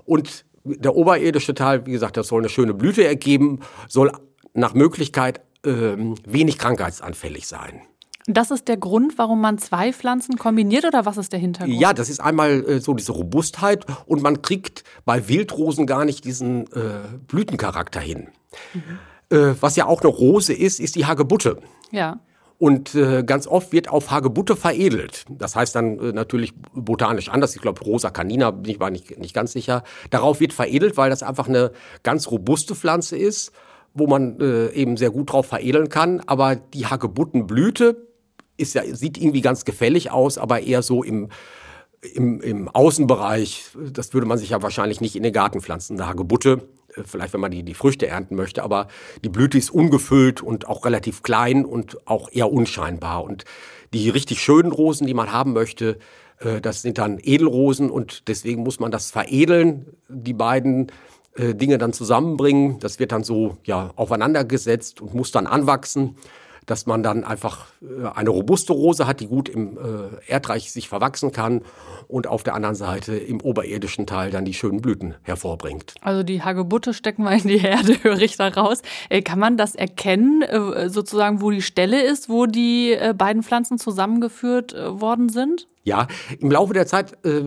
Und 0.03 0.45
der 0.63 0.95
oberirdische 0.95 1.53
Teil, 1.53 1.85
wie 1.85 1.91
gesagt, 1.91 2.17
das 2.17 2.27
soll 2.27 2.41
eine 2.41 2.49
schöne 2.49 2.73
Blüte 2.73 3.03
ergeben, 3.03 3.59
soll 3.87 4.11
nach 4.53 4.73
Möglichkeit 4.73 5.41
ähm, 5.65 6.15
wenig 6.25 6.57
krankheitsanfällig 6.57 7.47
sein. 7.47 7.81
Das 8.27 8.51
ist 8.51 8.67
der 8.67 8.77
Grund, 8.77 9.17
warum 9.17 9.41
man 9.41 9.57
zwei 9.57 9.91
Pflanzen 9.91 10.37
kombiniert 10.37 10.85
oder 10.85 11.05
was 11.05 11.17
ist 11.17 11.33
der 11.33 11.39
Hintergrund? 11.39 11.79
Ja, 11.79 11.93
das 11.93 12.09
ist 12.09 12.19
einmal 12.19 12.63
äh, 12.63 12.79
so 12.79 12.93
diese 12.93 13.11
Robustheit 13.11 13.85
und 14.05 14.21
man 14.21 14.43
kriegt 14.43 14.83
bei 15.03 15.27
Wildrosen 15.27 15.87
gar 15.87 16.05
nicht 16.05 16.25
diesen 16.25 16.67
äh, 16.73 16.99
Blütencharakter 17.27 17.99
hin. 17.99 18.27
Mhm. 18.73 19.35
Äh, 19.35 19.55
was 19.59 19.75
ja 19.75 19.87
auch 19.87 20.01
eine 20.01 20.11
Rose 20.11 20.53
ist, 20.53 20.79
ist 20.79 20.95
die 20.95 21.07
Hagebutte. 21.07 21.57
Ja. 21.91 22.19
Und 22.59 22.93
äh, 22.93 23.23
ganz 23.23 23.47
oft 23.47 23.71
wird 23.71 23.89
auf 23.89 24.11
Hagebutte 24.11 24.55
veredelt. 24.55 25.25
Das 25.29 25.55
heißt 25.55 25.73
dann 25.75 25.97
äh, 25.97 26.11
natürlich 26.11 26.53
botanisch 26.73 27.29
anders. 27.29 27.55
Ich 27.55 27.61
glaube, 27.61 27.81
Rosa 27.81 28.11
Canina, 28.11 28.51
bin 28.51 28.69
ich 28.69 28.79
war 28.79 28.91
nicht, 28.91 29.17
nicht 29.17 29.33
ganz 29.33 29.53
sicher. 29.53 29.83
Darauf 30.11 30.39
wird 30.39 30.53
veredelt, 30.53 30.97
weil 30.97 31.09
das 31.09 31.23
einfach 31.23 31.47
eine 31.47 31.71
ganz 32.03 32.29
robuste 32.29 32.75
Pflanze 32.75 33.17
ist 33.17 33.53
wo 33.93 34.07
man 34.07 34.39
äh, 34.39 34.71
eben 34.71 34.97
sehr 34.97 35.11
gut 35.11 35.31
drauf 35.31 35.47
veredeln 35.47 35.89
kann. 35.89 36.21
Aber 36.25 36.55
die 36.55 36.85
Hagebuttenblüte 36.85 38.07
ist 38.57 38.75
ja, 38.75 38.83
sieht 38.83 39.17
irgendwie 39.17 39.41
ganz 39.41 39.65
gefällig 39.65 40.11
aus, 40.11 40.37
aber 40.37 40.61
eher 40.61 40.81
so 40.81 41.03
im, 41.03 41.29
im, 42.01 42.41
im 42.41 42.67
Außenbereich. 42.67 43.71
Das 43.93 44.13
würde 44.13 44.27
man 44.27 44.37
sich 44.37 44.49
ja 44.49 44.61
wahrscheinlich 44.61 45.01
nicht 45.01 45.15
in 45.15 45.23
den 45.23 45.33
Garten 45.33 45.61
pflanzen. 45.61 45.99
Eine 45.99 46.09
Hagebutte, 46.09 46.67
äh, 46.95 47.03
vielleicht 47.05 47.33
wenn 47.33 47.41
man 47.41 47.51
die, 47.51 47.63
die 47.63 47.73
Früchte 47.73 48.07
ernten 48.07 48.35
möchte, 48.35 48.63
aber 48.63 48.87
die 49.23 49.29
Blüte 49.29 49.57
ist 49.57 49.71
ungefüllt 49.71 50.41
und 50.41 50.67
auch 50.67 50.85
relativ 50.85 51.23
klein 51.23 51.65
und 51.65 52.07
auch 52.07 52.29
eher 52.31 52.51
unscheinbar. 52.51 53.23
Und 53.23 53.45
die 53.93 54.09
richtig 54.09 54.41
schönen 54.41 54.71
Rosen, 54.71 55.07
die 55.07 55.13
man 55.13 55.31
haben 55.31 55.53
möchte, 55.53 55.97
äh, 56.39 56.61
das 56.61 56.81
sind 56.81 56.97
dann 56.97 57.19
Edelrosen 57.21 57.89
und 57.89 58.27
deswegen 58.27 58.63
muss 58.63 58.79
man 58.79 58.91
das 58.91 59.11
veredeln, 59.11 59.87
die 60.07 60.33
beiden 60.33 60.91
äh, 61.39 61.55
Dinge 61.55 61.77
dann 61.77 61.93
zusammenbringen. 61.93 62.79
Das 62.79 62.99
wird 62.99 63.11
dann 63.11 63.23
so 63.23 63.57
ja 63.63 63.91
aufeinandergesetzt 63.95 65.01
und 65.01 65.13
muss 65.13 65.31
dann 65.31 65.47
anwachsen, 65.47 66.15
dass 66.65 66.85
man 66.85 67.01
dann 67.01 67.23
einfach 67.23 67.67
äh, 67.81 68.07
eine 68.13 68.29
robuste 68.29 68.73
Rose 68.73 69.07
hat, 69.07 69.21
die 69.21 69.27
gut 69.27 69.49
im 69.49 69.77
äh, 69.77 70.31
Erdreich 70.31 70.71
sich 70.71 70.89
verwachsen 70.89 71.31
kann 71.31 71.61
und 72.07 72.27
auf 72.27 72.43
der 72.43 72.53
anderen 72.53 72.75
Seite 72.75 73.15
im 73.15 73.41
oberirdischen 73.41 74.05
Teil 74.05 74.31
dann 74.31 74.45
die 74.45 74.53
schönen 74.53 74.81
Blüten 74.81 75.15
hervorbringt. 75.23 75.95
Also 76.01 76.23
die 76.23 76.43
Hagebutte 76.43 76.93
stecken 76.93 77.23
wir 77.23 77.31
in 77.31 77.47
die 77.47 77.57
Erde, 77.57 77.95
höre 78.03 78.21
ich 78.21 78.37
da 78.37 78.49
raus. 78.49 78.81
Äh, 79.09 79.21
kann 79.21 79.39
man 79.39 79.57
das 79.57 79.75
erkennen, 79.75 80.41
äh, 80.41 80.89
sozusagen, 80.89 81.41
wo 81.41 81.51
die 81.51 81.61
Stelle 81.61 82.01
ist, 82.03 82.29
wo 82.29 82.45
die 82.45 82.97
beiden 83.17 83.43
Pflanzen 83.43 83.77
zusammengeführt 83.77 84.73
worden 84.73 85.29
sind? 85.29 85.67
Ja, 85.83 86.07
im 86.39 86.51
Laufe 86.51 86.73
der 86.73 86.85
Zeit 86.87 87.17
äh, 87.25 87.43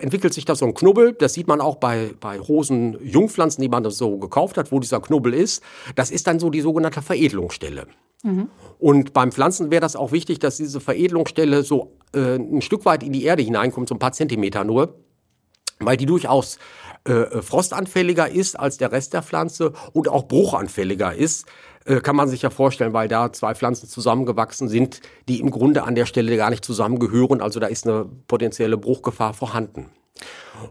entwickelt 0.00 0.34
sich 0.34 0.44
da 0.44 0.54
so 0.54 0.66
ein 0.66 0.74
Knubbel. 0.74 1.14
Das 1.14 1.32
sieht 1.32 1.48
man 1.48 1.60
auch 1.60 1.76
bei, 1.76 2.10
bei 2.20 2.38
Rosen-Jungpflanzen, 2.38 3.62
die 3.62 3.68
man 3.68 3.88
so 3.90 4.18
gekauft 4.18 4.58
hat, 4.58 4.70
wo 4.70 4.80
dieser 4.80 5.00
Knubbel 5.00 5.32
ist. 5.34 5.62
Das 5.94 6.10
ist 6.10 6.26
dann 6.26 6.38
so 6.38 6.50
die 6.50 6.60
sogenannte 6.60 7.00
Veredelungsstelle. 7.00 7.86
Mhm. 8.22 8.48
Und 8.78 9.12
beim 9.12 9.32
Pflanzen 9.32 9.70
wäre 9.70 9.80
das 9.80 9.96
auch 9.96 10.12
wichtig, 10.12 10.38
dass 10.40 10.58
diese 10.58 10.80
Veredelungsstelle 10.80 11.62
so 11.62 11.96
äh, 12.12 12.36
ein 12.36 12.60
Stück 12.60 12.84
weit 12.84 13.02
in 13.02 13.12
die 13.12 13.24
Erde 13.24 13.42
hineinkommt, 13.42 13.88
so 13.88 13.94
ein 13.94 13.98
paar 13.98 14.12
Zentimeter 14.12 14.62
nur, 14.64 14.94
weil 15.78 15.96
die 15.96 16.06
durchaus 16.06 16.58
äh, 17.04 17.42
frostanfälliger 17.42 18.28
ist 18.28 18.58
als 18.58 18.76
der 18.76 18.92
Rest 18.92 19.14
der 19.14 19.22
Pflanze 19.22 19.72
und 19.92 20.08
auch 20.08 20.28
bruchanfälliger 20.28 21.14
ist. 21.14 21.46
Äh, 21.86 22.00
kann 22.00 22.16
man 22.16 22.28
sich 22.28 22.42
ja 22.42 22.50
vorstellen, 22.50 22.92
weil 22.92 23.08
da 23.08 23.32
zwei 23.32 23.54
Pflanzen 23.54 23.88
zusammengewachsen 23.88 24.68
sind, 24.68 25.00
die 25.28 25.40
im 25.40 25.50
Grunde 25.50 25.84
an 25.84 25.94
der 25.94 26.06
Stelle 26.06 26.36
gar 26.36 26.50
nicht 26.50 26.64
zusammengehören. 26.64 27.40
Also 27.40 27.58
da 27.58 27.66
ist 27.68 27.86
eine 27.86 28.06
potenzielle 28.28 28.76
Bruchgefahr 28.76 29.34
vorhanden. 29.34 29.86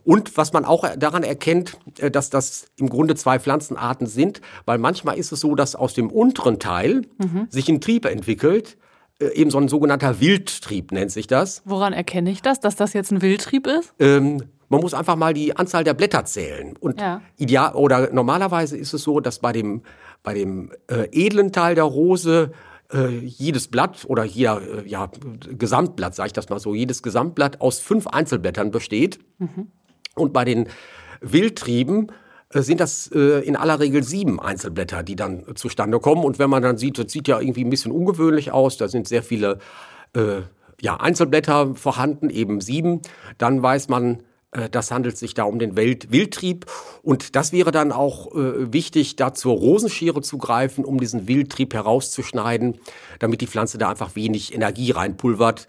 Und 0.03 0.37
was 0.37 0.53
man 0.53 0.65
auch 0.65 0.85
daran 0.97 1.23
erkennt, 1.23 1.77
äh, 1.97 2.11
dass 2.11 2.29
das 2.29 2.67
im 2.77 2.89
Grunde 2.89 3.15
zwei 3.15 3.39
Pflanzenarten 3.39 4.07
sind, 4.07 4.41
weil 4.65 4.77
manchmal 4.77 5.17
ist 5.17 5.31
es 5.31 5.39
so, 5.39 5.55
dass 5.55 5.75
aus 5.75 5.93
dem 5.93 6.11
unteren 6.11 6.59
Teil 6.59 7.01
mhm. 7.17 7.47
sich 7.49 7.69
ein 7.69 7.81
Trieb 7.81 8.05
entwickelt, 8.05 8.77
äh, 9.19 9.33
eben 9.33 9.49
so 9.49 9.57
ein 9.57 9.67
sogenannter 9.67 10.19
Wildtrieb 10.19 10.91
nennt 10.91 11.11
sich 11.11 11.27
das. 11.27 11.61
Woran 11.65 11.93
erkenne 11.93 12.29
ich 12.29 12.41
das, 12.41 12.59
dass 12.59 12.75
das 12.75 12.93
jetzt 12.93 13.11
ein 13.11 13.21
Wildtrieb 13.21 13.67
ist? 13.67 13.93
Ähm, 13.99 14.43
man 14.69 14.81
muss 14.81 14.93
einfach 14.93 15.15
mal 15.15 15.33
die 15.33 15.57
Anzahl 15.57 15.83
der 15.83 15.93
Blätter 15.93 16.25
zählen. 16.25 16.75
Und 16.79 17.01
ja. 17.01 17.21
ideal 17.37 17.73
oder 17.73 18.13
normalerweise 18.13 18.77
ist 18.77 18.93
es 18.93 19.03
so, 19.03 19.19
dass 19.19 19.39
bei 19.39 19.51
dem 19.51 19.81
bei 20.23 20.33
dem 20.33 20.71
äh, 20.87 21.07
edlen 21.11 21.51
Teil 21.51 21.75
der 21.75 21.85
Rose 21.85 22.51
äh, 22.93 23.07
jedes 23.19 23.67
Blatt 23.67 24.05
oder 24.07 24.23
jeder 24.23 24.61
äh, 24.61 24.87
ja, 24.87 25.09
Gesamtblatt, 25.49 26.15
sage 26.15 26.27
ich 26.27 26.33
das 26.33 26.49
mal 26.49 26.59
so, 26.59 26.75
jedes 26.75 27.03
Gesamtblatt 27.03 27.61
aus 27.61 27.79
fünf 27.79 28.07
Einzelblättern 28.07 28.71
besteht. 28.71 29.19
Mhm. 29.37 29.67
Und 30.15 30.33
bei 30.33 30.43
den 30.45 30.67
Wildtrieben 31.21 32.11
äh, 32.53 32.61
sind 32.61 32.79
das 32.79 33.09
äh, 33.13 33.39
in 33.45 33.55
aller 33.55 33.79
Regel 33.79 34.03
sieben 34.03 34.39
Einzelblätter, 34.39 35.03
die 35.03 35.15
dann 35.15 35.45
zustande 35.55 35.99
kommen. 35.99 36.23
Und 36.23 36.39
wenn 36.39 36.49
man 36.49 36.63
dann 36.63 36.77
sieht, 36.77 36.97
das 36.97 37.11
sieht 37.11 37.27
ja 37.27 37.39
irgendwie 37.39 37.63
ein 37.63 37.69
bisschen 37.69 37.91
ungewöhnlich 37.91 38.51
aus, 38.51 38.77
da 38.77 38.87
sind 38.87 39.07
sehr 39.07 39.23
viele 39.23 39.59
äh, 40.13 40.41
ja, 40.81 40.97
Einzelblätter 40.97 41.75
vorhanden, 41.75 42.29
eben 42.29 42.61
sieben, 42.61 43.01
dann 43.37 43.61
weiß 43.61 43.89
man, 43.89 44.23
das 44.71 44.91
handelt 44.91 45.17
sich 45.17 45.33
da 45.33 45.43
um 45.43 45.59
den 45.59 45.77
Wildtrieb. 45.77 46.65
Und 47.03 47.35
das 47.35 47.51
wäre 47.51 47.71
dann 47.71 47.91
auch 47.91 48.33
äh, 48.35 48.73
wichtig, 48.73 49.15
da 49.15 49.33
zur 49.33 49.53
Rosenschere 49.53 50.21
zu 50.21 50.37
greifen, 50.37 50.85
um 50.85 50.99
diesen 50.99 51.27
Wildtrieb 51.27 51.73
herauszuschneiden, 51.73 52.79
damit 53.19 53.41
die 53.41 53.47
Pflanze 53.47 53.77
da 53.77 53.89
einfach 53.89 54.15
wenig 54.15 54.53
Energie 54.53 54.91
reinpulvert. 54.91 55.67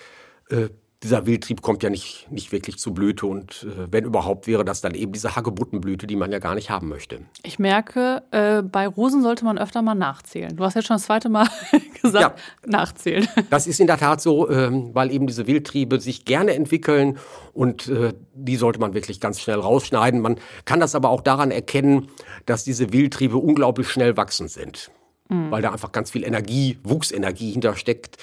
Äh, 0.48 0.68
dieser 1.02 1.24
Wildtrieb 1.24 1.62
kommt 1.62 1.82
ja 1.82 1.88
nicht, 1.88 2.30
nicht 2.30 2.52
wirklich 2.52 2.78
zu 2.78 2.92
Blüte 2.92 3.24
und 3.26 3.64
äh, 3.64 3.90
wenn 3.90 4.04
überhaupt 4.04 4.46
wäre 4.46 4.66
das 4.66 4.82
dann 4.82 4.94
eben 4.94 5.12
diese 5.12 5.34
Hagebuttenblüte, 5.34 6.06
die 6.06 6.16
man 6.16 6.30
ja 6.30 6.38
gar 6.38 6.54
nicht 6.54 6.68
haben 6.68 6.88
möchte. 6.88 7.20
Ich 7.42 7.58
merke, 7.58 8.22
äh, 8.32 8.60
bei 8.62 8.86
Rosen 8.86 9.22
sollte 9.22 9.46
man 9.46 9.56
öfter 9.56 9.80
mal 9.80 9.94
nachzählen. 9.94 10.54
Du 10.54 10.62
hast 10.62 10.74
jetzt 10.74 10.88
schon 10.88 10.96
das 10.96 11.04
zweite 11.04 11.30
Mal 11.30 11.48
gesagt, 12.02 12.38
ja, 12.38 12.70
nachzählen. 12.70 13.26
Das 13.48 13.66
ist 13.66 13.80
in 13.80 13.86
der 13.86 13.96
Tat 13.96 14.20
so, 14.20 14.50
ähm, 14.50 14.90
weil 14.94 15.10
eben 15.10 15.26
diese 15.26 15.46
Wildtriebe 15.46 16.00
sich 16.00 16.26
gerne 16.26 16.54
entwickeln 16.54 17.18
und 17.54 17.88
äh, 17.88 18.12
die 18.34 18.56
sollte 18.56 18.78
man 18.78 18.92
wirklich 18.92 19.20
ganz 19.20 19.40
schnell 19.40 19.58
rausschneiden. 19.58 20.20
Man 20.20 20.36
kann 20.66 20.80
das 20.80 20.94
aber 20.94 21.08
auch 21.08 21.22
daran 21.22 21.50
erkennen, 21.50 22.08
dass 22.44 22.62
diese 22.64 22.92
Wildtriebe 22.92 23.38
unglaublich 23.38 23.88
schnell 23.88 24.18
wachsend 24.18 24.50
sind, 24.50 24.90
mhm. 25.30 25.50
weil 25.50 25.62
da 25.62 25.72
einfach 25.72 25.92
ganz 25.92 26.10
viel 26.10 26.24
Energie, 26.24 26.78
Wuchsenergie 26.84 27.52
hintersteckt. 27.52 28.18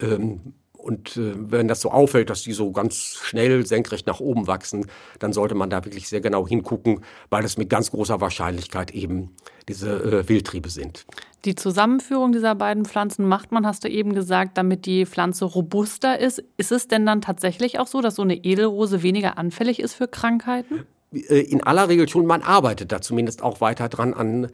Ähm, 0.00 0.54
und 0.82 1.16
äh, 1.16 1.32
wenn 1.36 1.68
das 1.68 1.80
so 1.80 1.90
auffällt, 1.90 2.30
dass 2.30 2.42
die 2.42 2.52
so 2.52 2.72
ganz 2.72 3.18
schnell 3.22 3.66
senkrecht 3.66 4.06
nach 4.06 4.20
oben 4.20 4.46
wachsen, 4.46 4.86
dann 5.18 5.32
sollte 5.32 5.54
man 5.54 5.70
da 5.70 5.84
wirklich 5.84 6.08
sehr 6.08 6.20
genau 6.20 6.46
hingucken, 6.46 7.00
weil 7.28 7.42
das 7.42 7.56
mit 7.56 7.70
ganz 7.70 7.90
großer 7.90 8.20
Wahrscheinlichkeit 8.20 8.90
eben 8.92 9.34
diese 9.68 9.90
äh, 9.90 10.28
Wildtriebe 10.28 10.68
sind. 10.68 11.06
Die 11.44 11.54
Zusammenführung 11.54 12.32
dieser 12.32 12.54
beiden 12.54 12.84
Pflanzen 12.84 13.26
macht 13.26 13.52
man, 13.52 13.66
hast 13.66 13.84
du 13.84 13.88
eben 13.88 14.14
gesagt, 14.14 14.58
damit 14.58 14.86
die 14.86 15.06
Pflanze 15.06 15.44
robuster 15.44 16.18
ist. 16.18 16.42
Ist 16.56 16.72
es 16.72 16.88
denn 16.88 17.06
dann 17.06 17.20
tatsächlich 17.20 17.78
auch 17.78 17.86
so, 17.86 18.00
dass 18.00 18.16
so 18.16 18.22
eine 18.22 18.36
Edelrose 18.36 19.02
weniger 19.02 19.38
anfällig 19.38 19.80
ist 19.80 19.94
für 19.94 20.08
Krankheiten? 20.08 20.86
Äh, 21.12 21.40
in 21.40 21.62
aller 21.62 21.88
Regel 21.88 22.08
schon. 22.08 22.26
Man 22.26 22.42
arbeitet 22.42 22.92
da 22.92 23.00
zumindest 23.00 23.42
auch 23.42 23.60
weiter 23.60 23.88
dran 23.88 24.14
an 24.14 24.48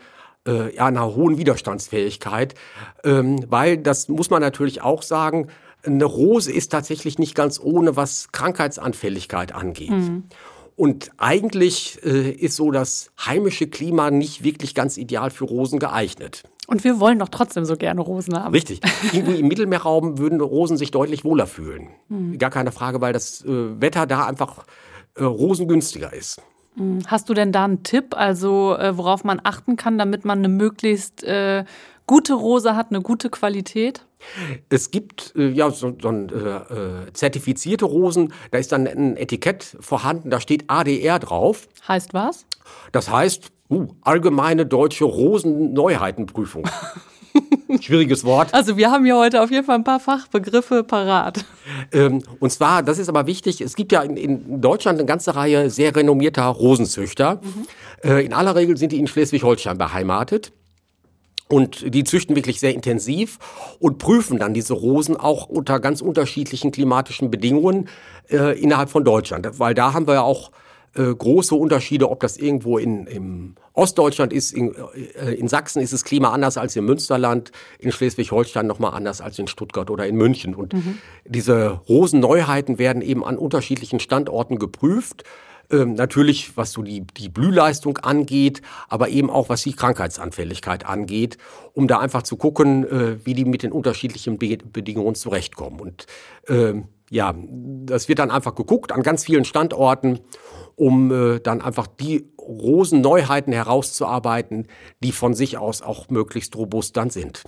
äh, 0.47 0.79
einer 0.79 1.15
hohen 1.15 1.39
Widerstandsfähigkeit, 1.39 2.55
ähm, 3.05 3.45
weil 3.49 3.79
das 3.79 4.09
muss 4.09 4.31
man 4.31 4.41
natürlich 4.41 4.81
auch 4.83 5.03
sagen, 5.03 5.49
eine 5.87 6.05
Rose 6.05 6.53
ist 6.53 6.73
tatsächlich 6.73 7.19
nicht 7.19 7.35
ganz 7.35 7.61
ohne, 7.61 7.97
was 7.97 8.29
Krankheitsanfälligkeit 8.33 9.53
angeht. 9.53 9.91
Mhm. 9.91 10.25
Und 10.77 11.11
eigentlich 11.17 11.99
äh, 12.05 12.31
ist 12.31 12.57
so 12.57 12.71
das 12.71 13.11
heimische 13.25 13.67
Klima 13.67 14.11
nicht 14.11 14.45
wirklich 14.45 14.75
ganz 14.75 14.99
ideal 14.99 15.31
für 15.31 15.45
Rosen 15.45 15.79
geeignet. 15.79 16.43
Und 16.67 16.85
wir 16.85 17.01
wollen 17.01 17.19
doch 17.19 17.31
trotzdem 17.31 17.65
so 17.65 17.77
gerne 17.77 18.01
Rosen 18.03 18.39
haben. 18.39 18.53
Richtig. 18.53 18.81
Irgendwo 19.13 19.33
im 19.33 19.49
Mittelmeerraum 19.49 20.19
würden 20.19 20.41
Rosen 20.41 20.77
sich 20.77 20.91
deutlich 20.91 21.25
wohler 21.25 21.47
fühlen. 21.47 21.89
Mhm. 22.09 22.39
Gar 22.39 22.51
keine 22.51 22.73
Frage, 22.73 23.01
weil 23.01 23.15
das 23.15 23.43
äh, 23.45 23.81
Wetter 23.81 24.07
da 24.07 24.27
einfach 24.27 24.65
äh, 25.15 25.25
rosengünstiger 25.25 26.13
ist. 26.13 26.43
Mhm. 26.75 27.01
Hast 27.07 27.29
du 27.29 27.35
denn 27.35 27.53
da 27.53 27.65
einen 27.65 27.83
Tipp, 27.83 28.15
also 28.15 28.77
äh, 28.77 28.99
worauf 28.99 29.25
man 29.25 29.41
achten 29.43 29.77
kann, 29.77 29.97
damit 29.97 30.25
man 30.25 30.39
eine 30.39 30.49
möglichst 30.49 31.25
äh, 31.25 31.65
gute 32.07 32.35
Rose 32.35 32.77
hat, 32.77 32.91
eine 32.91 33.01
gute 33.01 33.31
Qualität? 33.31 34.06
Es 34.69 34.91
gibt 34.91 35.35
äh, 35.37 35.49
ja 35.49 35.71
so, 35.71 35.97
so 36.01 36.09
ein, 36.09 36.29
äh, 36.29 36.35
äh, 36.35 37.13
zertifizierte 37.13 37.85
Rosen, 37.85 38.33
da 38.51 38.59
ist 38.59 38.73
dann 38.73 38.87
ein 38.87 39.17
Etikett 39.17 39.77
vorhanden, 39.81 40.31
da 40.31 40.41
steht 40.41 40.65
ADR 40.69 41.19
drauf. 41.19 41.69
Heißt 41.87 42.15
was? 42.15 42.47
Das 42.93 43.11
heißt 43.11 43.51
uh, 43.71 43.89
allgemeine 44.03 44.67
deutsche 44.67 45.05
Rosenneuheitenprüfung. 45.05 46.69
Schwieriges 47.81 48.25
Wort. 48.25 48.55
Also 48.55 48.77
wir 48.77 48.91
haben 48.91 49.05
hier 49.05 49.17
heute 49.17 49.43
auf 49.43 49.51
jeden 49.51 49.65
Fall 49.65 49.77
ein 49.77 49.85
paar 49.85 50.01
Fachbegriffe 50.01 50.85
parat. 50.85 51.45
Ähm, 51.93 52.23
und 52.41 52.51
zwar, 52.51 52.83
das 52.83 52.99
ist 52.99 53.09
aber 53.09 53.27
wichtig, 53.27 53.61
es 53.61 53.77
gibt 53.77 53.93
ja 53.93 54.03
in, 54.03 54.17
in 54.17 54.61
Deutschland 54.61 54.99
eine 54.99 55.07
ganze 55.07 55.37
Reihe 55.37 55.69
sehr 55.69 55.95
renommierter 55.95 56.45
Rosenzüchter. 56.45 57.41
Mhm. 57.43 58.09
Äh, 58.09 58.25
in 58.25 58.33
aller 58.33 58.55
Regel 58.55 58.77
sind 58.77 58.93
die 58.93 58.99
in 58.99 59.07
Schleswig-Holstein 59.07 59.77
beheimatet. 59.77 60.53
Und 61.49 61.95
die 61.95 62.03
züchten 62.03 62.35
wirklich 62.35 62.59
sehr 62.59 62.75
intensiv 62.75 63.39
und 63.79 63.99
prüfen 63.99 64.39
dann 64.39 64.53
diese 64.53 64.75
Rosen 64.75 65.17
auch 65.17 65.47
unter 65.47 65.79
ganz 65.79 66.01
unterschiedlichen 66.01 66.73
klimatischen 66.73 67.31
Bedingungen 67.31 67.89
äh, 68.29 68.59
innerhalb 68.61 68.91
von 68.91 69.05
Deutschland. 69.05 69.49
Weil 69.59 69.75
da 69.75 69.93
haben 69.93 70.09
wir 70.09 70.15
ja 70.15 70.23
auch 70.23 70.51
äh, 70.97 71.15
große 71.15 71.55
Unterschiede, 71.55 72.11
ob 72.11 72.21
das 72.21 72.37
irgendwo 72.37 72.79
in, 72.79 73.07
im 73.07 73.55
Ostdeutschland 73.75 74.33
ist, 74.33 74.53
in, 74.53 74.75
äh, 74.75 75.35
in 75.35 75.47
Sachsen 75.47 75.83
ist 75.83 75.93
das 75.93 76.05
Klima 76.05 76.31
anders 76.31 76.57
als 76.57 76.75
im 76.75 76.87
Münsterland, 76.87 77.53
in 77.79 77.93
Schleswig-Holstein 77.93 78.67
nochmal 78.67 78.95
anders 78.95 79.21
als 79.21 79.39
in 79.39 79.47
Stuttgart 79.47 79.91
oder 79.91 80.07
in 80.07 80.17
München. 80.17 80.55
Und 80.55 80.73
mhm. 80.73 80.99
diese 81.27 81.81
Rosenneuheiten 81.89 82.79
werden 82.79 83.03
eben 83.03 83.25
an 83.25 83.37
unterschiedlichen 83.37 84.01
Standorten 84.01 84.59
geprüft. 84.59 85.25
Ähm, 85.71 85.95
natürlich, 85.95 86.57
was 86.57 86.73
so 86.73 86.83
die, 86.83 87.03
die 87.03 87.29
Blühleistung 87.29 87.99
angeht, 87.99 88.63
aber 88.89 89.09
eben 89.09 89.31
auch 89.31 89.49
was 89.49 89.63
die 89.63 89.73
Krankheitsanfälligkeit 89.73 90.87
angeht, 90.87 91.39
um 91.73 91.89
da 91.89 91.99
einfach 91.99 92.23
zu 92.23 92.37
gucken, 92.37 92.85
äh, 92.85 93.25
wie 93.25 93.35
die 93.35 93.45
mit 93.45 93.63
den 93.63 93.73
unterschiedlichen 93.73 94.39
Be 94.39 94.59
Bedingungen 94.59 95.15
zurechtkommen. 95.15 95.81
Und 95.81 96.07
ähm, 96.49 96.89
ja, 97.11 97.35
das 97.37 98.09
wird 98.09 98.19
dann 98.19 98.31
einfach 98.31 98.55
geguckt 98.55 98.93
an 98.93 99.03
ganz 99.03 99.25
vielen 99.25 99.45
Standorten, 99.45 100.21
um 100.75 101.11
äh, 101.11 101.41
dann 101.41 101.63
einfach 101.63 101.87
die 101.87 102.29
Rosenneuheiten 102.39 103.53
herauszuarbeiten, 103.53 104.69
die 105.03 105.13
von 105.13 105.35
sich 105.35 105.59
aus 105.59 105.83
auch 105.83 106.09
möglichst 106.11 106.55
robust 106.57 106.97
dann 106.97 107.11
sind. 107.11 107.43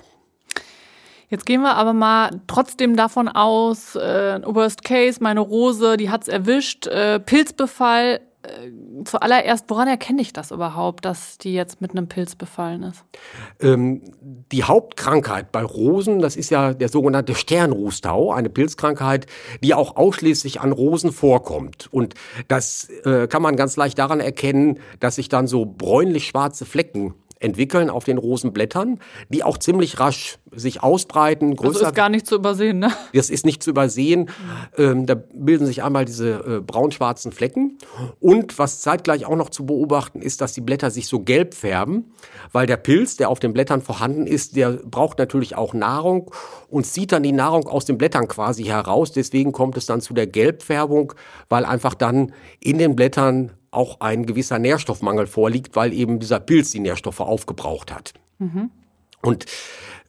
Jetzt 1.29 1.45
gehen 1.45 1.61
wir 1.61 1.77
aber 1.77 1.93
mal 1.93 2.41
trotzdem 2.47 2.97
davon 2.97 3.29
aus, 3.29 3.97
äh, 3.97 4.41
Worst 4.45 4.83
Case, 4.83 5.19
meine 5.23 5.41
Rose, 5.41 5.97
die 5.97 6.11
hat's 6.11 6.29
erwischt, 6.29 6.87
äh, 6.87 7.21
Pilzbefall. 7.21 8.21
Äh, 8.43 9.05
zuallererst, 9.05 9.65
woran 9.69 9.89
erkenne 9.89 10.23
ich 10.23 10.33
das 10.33 10.53
überhaupt, 10.53 11.05
dass 11.05 11.39
die 11.39 11.53
jetzt 11.53 11.81
mit 11.81 11.91
einem 11.91 12.09
Pilz 12.09 12.37
befallen 12.37 12.85
ist? 12.85 13.05
Ähm, 13.61 14.01
die 14.53 14.63
Hauptkrankheit 14.63 15.51
bei 15.51 15.63
Rosen, 15.63 16.21
das 16.21 16.37
ist 16.37 16.51
ja 16.51 16.73
der 16.73 16.89
sogenannte 16.89 17.35
Sternrußtau, 17.35 18.33
eine 18.33 18.49
Pilzkrankheit, 18.49 19.27
die 19.63 19.75
auch 19.75 19.97
ausschließlich 19.97 20.61
an 20.61 20.71
Rosen 20.71 21.11
vorkommt. 21.13 21.89
Und 21.91 22.15
das 22.47 22.89
äh, 23.05 23.27
kann 23.27 23.43
man 23.43 23.57
ganz 23.57 23.77
leicht 23.77 23.99
daran 23.99 24.21
erkennen, 24.21 24.79
dass 25.01 25.17
sich 25.17 25.29
dann 25.29 25.49
so 25.49 25.67
bräunlich-schwarze 25.67 26.65
Flecken 26.65 27.15
entwickeln 27.41 27.91
auf 27.91 28.05
den 28.05 28.19
Rosenblättern, 28.19 28.99
die 29.29 29.45
auch 29.45 29.59
ziemlich 29.59 30.01
rasch 30.01 30.39
sich 30.53 30.83
ausbreiten. 30.83 31.57
Größer. 31.57 31.81
Das 31.81 31.89
ist 31.89 31.95
gar 31.95 32.09
nicht 32.09 32.27
zu 32.27 32.37
übersehen, 32.37 32.79
ne? 32.79 32.93
Das 33.13 33.31
ist 33.31 33.45
nicht 33.45 33.63
zu 33.63 33.71
übersehen. 33.71 34.31
Ähm, 34.77 35.07
da 35.07 35.15
bilden 35.15 35.67
sich 35.67 35.83
einmal 35.83 36.05
diese 36.05 36.31
äh, 36.31 36.61
braun-schwarzen 36.61 37.33
Flecken. 37.33 37.79
Und 38.21 38.59
was 38.59 38.81
zeitgleich 38.81 39.27
auch 39.27 39.37
noch 39.37 39.51
zu 39.51 39.67
beobachten 39.67 40.23
ist, 40.23 40.41
dass 40.41 40.53
die 40.53 40.61
Blätter 40.61 40.91
sich 40.91 41.07
so 41.07 41.21
gelb 41.21 41.55
färben, 41.55 42.13
weil 42.53 42.67
der 42.67 42.77
Pilz, 42.77 43.17
der 43.17 43.29
auf 43.29 43.41
den 43.41 43.53
Blättern 43.53 43.83
vorhanden 43.83 44.27
ist, 44.27 44.57
der 44.57 44.71
braucht 44.71 45.19
natürlich 45.19 45.57
auch 45.57 45.75
Nahrung 45.75 46.31
und 46.69 46.87
zieht 46.87 47.13
dann 47.13 47.23
die 47.23 47.33
Nahrung 47.33 47.67
aus 47.69 47.85
den 47.85 47.99
Blättern 47.99 48.29
quasi 48.29 48.65
heraus. 48.65 49.13
Deswegen 49.13 49.53
kommt 49.53 49.77
es 49.77 49.87
dann 49.87 50.01
zu 50.01 50.15
der 50.15 50.27
Gelbfärbung, 50.27 51.13
weil 51.49 51.65
einfach 51.65 51.95
dann 51.95 52.33
in 52.61 52.79
den 52.79 52.97
Blättern 52.97 53.53
auch 53.79 54.01
ein 54.01 54.27
gewisser 54.27 54.59
Nährstoffmangel 54.59 55.27
vorliegt, 55.27 55.77
weil 55.77 55.93
eben 55.93 56.19
dieser 56.19 56.41
Pilz 56.41 56.73
die 56.73 56.81
Nährstoffe 56.81 57.21
aufgebraucht 57.21 57.95
hat. 57.95 58.13
Mhm. 58.39 58.71
Und 59.23 59.47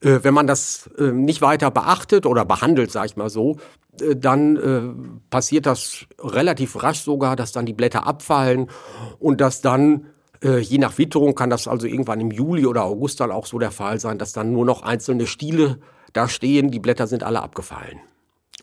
äh, 0.02 0.20
wenn 0.24 0.34
man 0.34 0.48
das 0.48 0.90
äh, 0.98 1.12
nicht 1.12 1.42
weiter 1.42 1.72
beachtet 1.72 2.26
oder 2.26 2.46
behandelt, 2.46 2.92
sage 2.92 3.08
ich 3.08 3.16
mal 3.16 3.30
so, 3.30 3.58
äh, 4.02 4.16
dann 4.16 4.58
äh, 4.58 5.22
passiert 5.30 5.66
das 5.66 6.06
relativ 6.20 6.82
rasch 6.82 7.02
sogar, 7.02 7.36
dass 7.36 7.52
dann 7.52 7.66
die 7.66 7.74
Blätter 7.74 8.08
abfallen 8.08 8.70
und 9.20 9.40
dass 9.40 9.62
dann 9.62 10.08
äh, 10.44 10.60
je 10.60 10.78
nach 10.78 10.98
Witterung 10.98 11.36
kann 11.36 11.50
das 11.50 11.68
also 11.68 11.86
irgendwann 11.86 12.22
im 12.22 12.32
Juli 12.32 12.66
oder 12.66 12.84
August 12.84 13.20
dann 13.20 13.32
auch 13.32 13.46
so 13.46 13.60
der 13.60 13.72
Fall 13.72 14.00
sein, 14.00 14.18
dass 14.18 14.34
dann 14.34 14.52
nur 14.52 14.66
noch 14.66 14.84
einzelne 14.84 15.28
Stiele 15.28 15.80
da 16.14 16.28
stehen, 16.28 16.72
die 16.72 16.80
Blätter 16.80 17.08
sind 17.08 17.24
alle 17.24 17.42
abgefallen. 17.42 18.00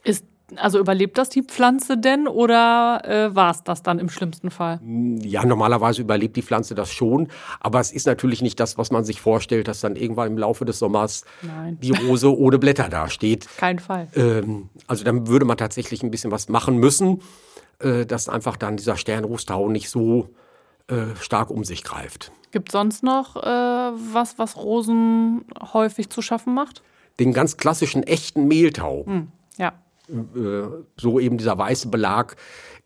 Ist 0.02 0.24
also 0.54 0.78
überlebt 0.78 1.18
das 1.18 1.28
die 1.28 1.42
Pflanze 1.42 1.98
denn 1.98 2.28
oder 2.28 3.02
äh, 3.04 3.34
war 3.34 3.50
es 3.50 3.64
das 3.64 3.82
dann 3.82 3.98
im 3.98 4.08
schlimmsten 4.08 4.50
Fall? 4.50 4.80
Ja, 5.20 5.44
normalerweise 5.44 6.02
überlebt 6.02 6.36
die 6.36 6.42
Pflanze 6.42 6.74
das 6.74 6.92
schon, 6.92 7.28
aber 7.60 7.80
es 7.80 7.90
ist 7.90 8.06
natürlich 8.06 8.42
nicht 8.42 8.60
das, 8.60 8.78
was 8.78 8.90
man 8.90 9.04
sich 9.04 9.20
vorstellt, 9.20 9.66
dass 9.66 9.80
dann 9.80 9.96
irgendwann 9.96 10.28
im 10.28 10.38
Laufe 10.38 10.64
des 10.64 10.78
Sommers 10.78 11.24
Nein. 11.42 11.78
die 11.80 11.90
Rose 11.90 12.36
ohne 12.36 12.58
Blätter 12.58 12.88
dasteht. 12.88 13.48
Kein 13.56 13.78
Fall. 13.78 14.08
Ähm, 14.14 14.68
also 14.86 15.04
dann 15.04 15.26
würde 15.26 15.44
man 15.44 15.56
tatsächlich 15.56 16.02
ein 16.02 16.10
bisschen 16.10 16.30
was 16.30 16.48
machen 16.48 16.76
müssen, 16.76 17.22
äh, 17.80 18.06
dass 18.06 18.28
einfach 18.28 18.56
dann 18.56 18.76
dieser 18.76 18.96
Sternrußtau 18.96 19.68
nicht 19.68 19.90
so 19.90 20.28
äh, 20.88 21.16
stark 21.20 21.50
um 21.50 21.64
sich 21.64 21.82
greift. 21.82 22.30
Gibt 22.52 22.70
sonst 22.70 23.02
noch 23.02 23.36
äh, 23.36 23.42
was, 23.42 24.38
was 24.38 24.56
Rosen 24.56 25.44
häufig 25.72 26.08
zu 26.08 26.22
schaffen 26.22 26.54
macht? 26.54 26.82
Den 27.18 27.32
ganz 27.32 27.56
klassischen 27.56 28.04
echten 28.04 28.46
Mehltau. 28.46 29.04
Hm, 29.06 29.28
ja. 29.56 29.72
Äh, 30.08 30.68
so 30.96 31.18
eben 31.18 31.38
dieser 31.38 31.58
weiße 31.58 31.88
Belag, 31.88 32.36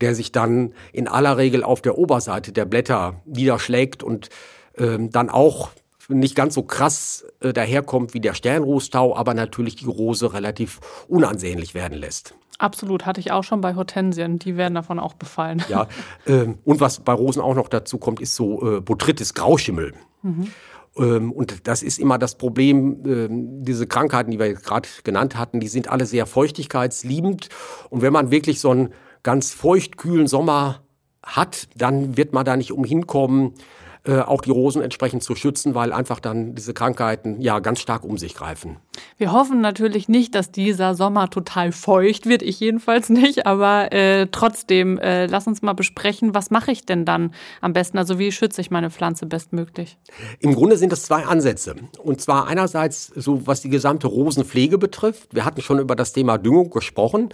der 0.00 0.14
sich 0.14 0.32
dann 0.32 0.72
in 0.92 1.08
aller 1.08 1.36
Regel 1.36 1.62
auf 1.62 1.82
der 1.82 1.98
Oberseite 1.98 2.52
der 2.52 2.64
Blätter 2.64 3.20
niederschlägt 3.26 4.02
und 4.02 4.30
ähm, 4.76 5.10
dann 5.10 5.28
auch 5.28 5.70
nicht 6.08 6.34
ganz 6.34 6.54
so 6.54 6.62
krass 6.62 7.24
äh, 7.40 7.52
daherkommt 7.52 8.14
wie 8.14 8.20
der 8.20 8.34
Sternrußtau, 8.34 9.16
aber 9.16 9.34
natürlich 9.34 9.76
die 9.76 9.86
Rose 9.86 10.32
relativ 10.32 10.80
unansehnlich 11.08 11.74
werden 11.74 11.98
lässt. 11.98 12.34
Absolut, 12.58 13.06
hatte 13.06 13.20
ich 13.20 13.32
auch 13.32 13.44
schon 13.44 13.62
bei 13.62 13.74
Hortensien. 13.74 14.38
Die 14.38 14.56
werden 14.56 14.74
davon 14.74 14.98
auch 14.98 15.14
befallen. 15.14 15.64
Ja, 15.68 15.88
ähm, 16.26 16.58
und 16.64 16.80
was 16.80 17.00
bei 17.00 17.12
Rosen 17.12 17.40
auch 17.40 17.54
noch 17.54 17.68
dazu 17.68 17.96
kommt, 17.96 18.20
ist 18.20 18.34
so 18.34 18.76
äh, 18.76 18.80
Botrytis, 18.80 19.32
Grauschimmel. 19.32 19.94
Mhm. 20.22 20.48
Ähm, 20.96 21.32
und 21.32 21.66
das 21.68 21.82
ist 21.82 21.98
immer 21.98 22.18
das 22.18 22.36
Problem, 22.36 23.02
ähm, 23.06 23.64
diese 23.64 23.86
Krankheiten, 23.86 24.30
die 24.30 24.38
wir 24.38 24.54
gerade 24.54 24.88
genannt 25.04 25.36
hatten, 25.36 25.60
die 25.60 25.68
sind 25.68 25.88
alle 25.88 26.06
sehr 26.06 26.26
feuchtigkeitsliebend. 26.26 27.48
Und 27.90 28.02
wenn 28.02 28.12
man 28.12 28.30
wirklich 28.30 28.60
so 28.60 28.70
einen 28.70 28.92
ganz 29.22 29.52
feuchtkühlen 29.52 30.26
Sommer 30.26 30.82
hat, 31.22 31.68
dann 31.76 32.16
wird 32.16 32.32
man 32.32 32.44
da 32.44 32.56
nicht 32.56 32.72
umhin 32.72 33.06
kommen, 33.06 33.54
äh, 34.04 34.20
auch 34.20 34.40
die 34.40 34.50
Rosen 34.50 34.82
entsprechend 34.82 35.22
zu 35.22 35.34
schützen, 35.34 35.74
weil 35.74 35.92
einfach 35.92 36.20
dann 36.20 36.54
diese 36.54 36.74
Krankheiten 36.74 37.40
ja 37.40 37.58
ganz 37.58 37.80
stark 37.80 38.04
um 38.04 38.16
sich 38.18 38.34
greifen. 38.34 38.76
Wir 39.18 39.32
hoffen 39.32 39.60
natürlich 39.60 40.08
nicht, 40.08 40.34
dass 40.34 40.50
dieser 40.50 40.94
Sommer 40.94 41.28
total 41.28 41.72
feucht 41.72 42.26
wird, 42.26 42.42
ich 42.42 42.60
jedenfalls 42.60 43.10
nicht, 43.10 43.46
aber 43.46 43.92
äh, 43.92 44.26
trotzdem, 44.30 44.98
äh, 44.98 45.26
lass 45.26 45.46
uns 45.46 45.62
mal 45.62 45.74
besprechen, 45.74 46.34
was 46.34 46.50
mache 46.50 46.72
ich 46.72 46.86
denn 46.86 47.04
dann 47.04 47.34
am 47.60 47.72
besten? 47.72 47.98
Also 47.98 48.18
wie 48.18 48.32
schütze 48.32 48.60
ich 48.60 48.70
meine 48.70 48.90
Pflanze 48.90 49.26
bestmöglich? 49.26 49.98
Im 50.38 50.54
Grunde 50.54 50.76
sind 50.76 50.92
es 50.92 51.02
zwei 51.02 51.24
Ansätze. 51.24 51.76
Und 52.02 52.20
zwar 52.20 52.46
einerseits 52.46 53.06
so, 53.08 53.46
was 53.46 53.60
die 53.60 53.70
gesamte 53.70 54.06
Rosenpflege 54.06 54.78
betrifft. 54.78 55.34
Wir 55.34 55.44
hatten 55.44 55.60
schon 55.60 55.78
über 55.78 55.94
das 55.94 56.12
Thema 56.12 56.38
Düngung 56.38 56.70
gesprochen. 56.70 57.30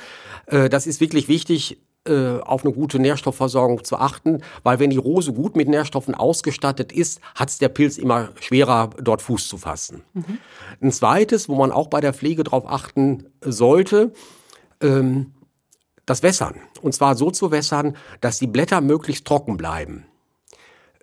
Äh, 0.46 0.68
das 0.68 0.86
ist 0.86 1.00
wirklich 1.00 1.28
wichtig, 1.28 1.78
äh, 2.06 2.40
auf 2.40 2.64
eine 2.64 2.72
gute 2.72 2.98
Nährstoffversorgung 2.98 3.84
zu 3.84 3.96
achten, 3.96 4.42
weil 4.62 4.78
wenn 4.78 4.90
die 4.90 4.96
Rose 4.96 5.32
gut 5.32 5.56
mit 5.56 5.68
Nährstoffen 5.68 6.14
ausgestattet 6.14 6.92
ist, 6.92 7.20
hat 7.34 7.48
es 7.50 7.58
der 7.58 7.68
Pilz 7.68 7.98
immer 7.98 8.30
schwerer, 8.40 8.90
dort 9.00 9.22
Fuß 9.22 9.48
zu 9.48 9.58
fassen. 9.58 10.02
Mhm. 10.14 10.38
Ein 10.80 10.92
zweites, 10.92 11.48
wo 11.48 11.54
man 11.54 11.72
auch 11.72 11.88
bei 11.88 12.00
der 12.00 12.12
Pflege 12.12 12.44
darauf 12.44 12.66
achten 12.66 13.26
sollte, 13.40 14.12
ähm, 14.80 15.32
das 16.04 16.22
Wässern. 16.22 16.54
Und 16.82 16.94
zwar 16.94 17.16
so 17.16 17.30
zu 17.30 17.50
wässern, 17.50 17.96
dass 18.20 18.38
die 18.38 18.46
Blätter 18.46 18.80
möglichst 18.80 19.26
trocken 19.26 19.56
bleiben. 19.56 20.06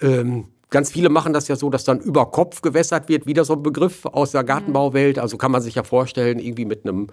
Ähm, 0.02 0.48
Ganz 0.74 0.90
viele 0.90 1.10
machen 1.10 1.34
das 1.34 1.48
ja 1.50 1.56
so, 1.56 1.70
dass 1.70 1.84
dann 1.84 2.00
über 2.00 2.32
Kopf 2.32 2.64
gewässert 2.64 3.08
wird, 3.08 3.28
wieder 3.28 3.46
so 3.46 3.54
ein 3.54 3.62
Begriff 3.62 4.08
aus 4.08 4.32
der 4.32 4.44
Gartenbauwelt. 4.44 5.20
Also 5.20 5.38
kann 5.38 5.52
man 5.52 5.62
sich 5.62 5.76
ja 5.76 5.84
vorstellen, 5.84 6.40
irgendwie 6.40 6.66
mit 6.66 6.84
einem 6.84 7.10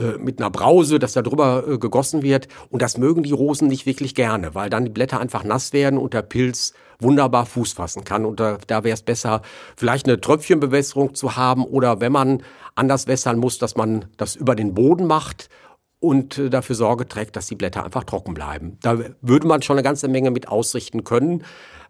äh, 0.00 0.18
mit 0.18 0.40
einer 0.40 0.50
Brause, 0.50 0.98
dass 0.98 1.12
da 1.12 1.22
drüber 1.22 1.64
äh, 1.68 1.78
gegossen 1.78 2.22
wird. 2.22 2.48
Und 2.70 2.80
das 2.80 2.96
mögen 2.96 3.22
die 3.22 3.32
Rosen 3.32 3.68
nicht 3.68 3.84
wirklich 3.84 4.14
gerne, 4.14 4.54
weil 4.54 4.70
dann 4.70 4.84
die 4.84 4.90
Blätter 4.90 5.20
einfach 5.20 5.44
nass 5.44 5.72
werden 5.72 5.98
und 5.98 6.14
der 6.14 6.22
Pilz 6.22 6.72
wunderbar 6.98 7.44
Fuß 7.46 7.74
fassen 7.74 8.04
kann. 8.04 8.24
Und 8.24 8.40
da, 8.40 8.58
da 8.66 8.82
wäre 8.84 8.94
es 8.94 9.02
besser, 9.02 9.42
vielleicht 9.76 10.06
eine 10.06 10.20
Tröpfchenbewässerung 10.20 11.14
zu 11.14 11.36
haben 11.36 11.64
oder 11.64 12.00
wenn 12.00 12.12
man 12.12 12.42
anders 12.74 13.06
wässern 13.06 13.38
muss, 13.38 13.58
dass 13.58 13.76
man 13.76 14.06
das 14.16 14.36
über 14.36 14.54
den 14.54 14.74
Boden 14.74 15.06
macht 15.06 15.50
und 16.00 16.38
äh, 16.38 16.50
dafür 16.50 16.74
Sorge 16.74 17.06
trägt, 17.06 17.36
dass 17.36 17.46
die 17.46 17.54
Blätter 17.54 17.84
einfach 17.84 18.04
trocken 18.04 18.34
bleiben. 18.34 18.78
Da 18.82 18.98
würde 19.20 19.46
man 19.46 19.62
schon 19.62 19.76
eine 19.76 19.84
ganze 19.84 20.08
Menge 20.08 20.30
mit 20.30 20.48
ausrichten 20.48 21.04
können. 21.04 21.44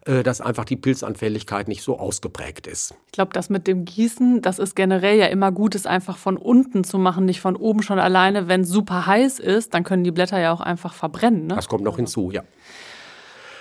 Äh, 0.05 0.23
dass 0.23 0.41
einfach 0.41 0.65
die 0.65 0.77
Pilzanfälligkeit 0.77 1.67
nicht 1.67 1.83
so 1.83 1.99
ausgeprägt 1.99 2.65
ist. 2.65 2.95
Ich 3.05 3.11
glaube, 3.11 3.33
das 3.33 3.51
mit 3.51 3.67
dem 3.67 3.85
Gießen, 3.85 4.41
das 4.41 4.57
ist 4.57 4.75
generell 4.75 5.15
ja 5.15 5.27
immer 5.27 5.51
gut, 5.51 5.75
es 5.75 5.85
einfach 5.85 6.17
von 6.17 6.37
unten 6.37 6.83
zu 6.83 6.97
machen, 6.97 7.25
nicht 7.25 7.39
von 7.39 7.55
oben 7.55 7.83
schon 7.83 7.99
alleine. 7.99 8.47
Wenn 8.47 8.61
es 8.61 8.69
super 8.69 9.05
heiß 9.05 9.37
ist, 9.37 9.75
dann 9.75 9.83
können 9.83 10.03
die 10.03 10.09
Blätter 10.09 10.39
ja 10.39 10.53
auch 10.53 10.61
einfach 10.61 10.95
verbrennen. 10.95 11.45
Ne? 11.45 11.53
Das 11.53 11.67
kommt 11.67 11.83
noch 11.83 11.97
hinzu, 11.97 12.31
ja. 12.31 12.41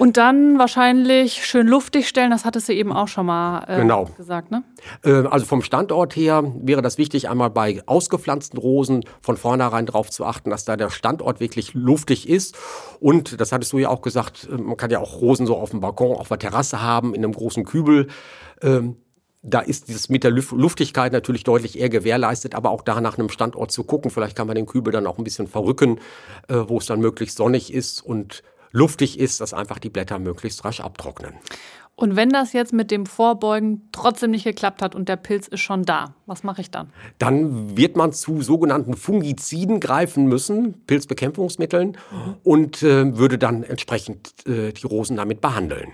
Und 0.00 0.16
dann 0.16 0.58
wahrscheinlich 0.58 1.44
schön 1.44 1.66
luftig 1.66 2.08
stellen, 2.08 2.30
das 2.30 2.46
hattest 2.46 2.70
du 2.70 2.72
eben 2.72 2.90
auch 2.90 3.06
schon 3.06 3.26
mal 3.26 3.64
äh, 3.68 3.80
genau. 3.80 4.06
gesagt, 4.16 4.50
ne? 4.50 4.64
Äh, 5.04 5.26
also 5.26 5.44
vom 5.44 5.60
Standort 5.60 6.16
her 6.16 6.42
wäre 6.62 6.80
das 6.80 6.96
wichtig, 6.96 7.28
einmal 7.28 7.50
bei 7.50 7.82
ausgepflanzten 7.84 8.58
Rosen 8.58 9.04
von 9.20 9.36
vornherein 9.36 9.84
darauf 9.84 10.08
zu 10.10 10.24
achten, 10.24 10.48
dass 10.48 10.64
da 10.64 10.78
der 10.78 10.88
Standort 10.88 11.38
wirklich 11.38 11.74
luftig 11.74 12.30
ist. 12.30 12.56
Und 12.98 13.42
das 13.42 13.52
hattest 13.52 13.74
du 13.74 13.78
ja 13.78 13.90
auch 13.90 14.00
gesagt, 14.00 14.48
äh, 14.50 14.56
man 14.56 14.78
kann 14.78 14.90
ja 14.90 15.00
auch 15.00 15.20
Rosen 15.20 15.46
so 15.46 15.54
auf 15.56 15.70
dem 15.70 15.80
Balkon, 15.80 16.16
auf 16.16 16.28
der 16.28 16.38
Terrasse 16.38 16.80
haben, 16.80 17.14
in 17.14 17.22
einem 17.22 17.34
großen 17.34 17.66
Kübel. 17.66 18.08
Ähm, 18.62 18.96
da 19.42 19.60
ist 19.60 19.88
dieses 19.88 20.08
mit 20.08 20.24
der 20.24 20.30
Luftigkeit 20.30 21.12
natürlich 21.12 21.44
deutlich 21.44 21.78
eher 21.78 21.90
gewährleistet, 21.90 22.54
aber 22.54 22.70
auch 22.70 22.80
da 22.82 23.02
nach 23.02 23.18
einem 23.18 23.28
Standort 23.28 23.70
zu 23.70 23.84
gucken. 23.84 24.10
Vielleicht 24.10 24.34
kann 24.34 24.46
man 24.46 24.56
den 24.56 24.66
Kübel 24.66 24.92
dann 24.92 25.06
auch 25.06 25.18
ein 25.18 25.24
bisschen 25.24 25.46
verrücken, 25.46 25.98
äh, 26.48 26.56
wo 26.68 26.78
es 26.78 26.86
dann 26.86 27.00
möglichst 27.00 27.36
sonnig 27.36 27.72
ist 27.72 28.00
und 28.00 28.42
luftig 28.72 29.18
ist, 29.18 29.40
dass 29.40 29.54
einfach 29.54 29.78
die 29.78 29.90
Blätter 29.90 30.18
möglichst 30.18 30.64
rasch 30.64 30.80
abtrocknen. 30.80 31.34
Und 32.00 32.16
wenn 32.16 32.30
das 32.30 32.54
jetzt 32.54 32.72
mit 32.72 32.90
dem 32.90 33.04
Vorbeugen 33.04 33.90
trotzdem 33.92 34.30
nicht 34.30 34.44
geklappt 34.44 34.80
hat 34.80 34.94
und 34.94 35.08
der 35.10 35.16
Pilz 35.16 35.46
ist 35.48 35.60
schon 35.60 35.84
da, 35.84 36.14
was 36.24 36.42
mache 36.44 36.62
ich 36.62 36.70
dann? 36.70 36.88
Dann 37.18 37.76
wird 37.76 37.94
man 37.94 38.14
zu 38.14 38.40
sogenannten 38.40 38.94
Fungiziden 38.94 39.80
greifen 39.80 40.24
müssen, 40.24 40.86
Pilzbekämpfungsmitteln, 40.86 41.98
mhm. 42.10 42.36
und 42.42 42.82
äh, 42.82 43.18
würde 43.18 43.36
dann 43.36 43.64
entsprechend 43.64 44.46
äh, 44.46 44.72
die 44.72 44.86
Rosen 44.86 45.16
damit 45.16 45.42
behandeln. 45.42 45.90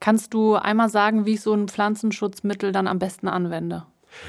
Kannst 0.00 0.34
du 0.34 0.56
einmal 0.56 0.88
sagen, 0.88 1.24
wie 1.24 1.34
ich 1.34 1.40
so 1.40 1.54
ein 1.54 1.68
Pflanzenschutzmittel 1.68 2.72
dann 2.72 2.88
am 2.88 2.98
besten 2.98 3.28
anwende? 3.28 3.84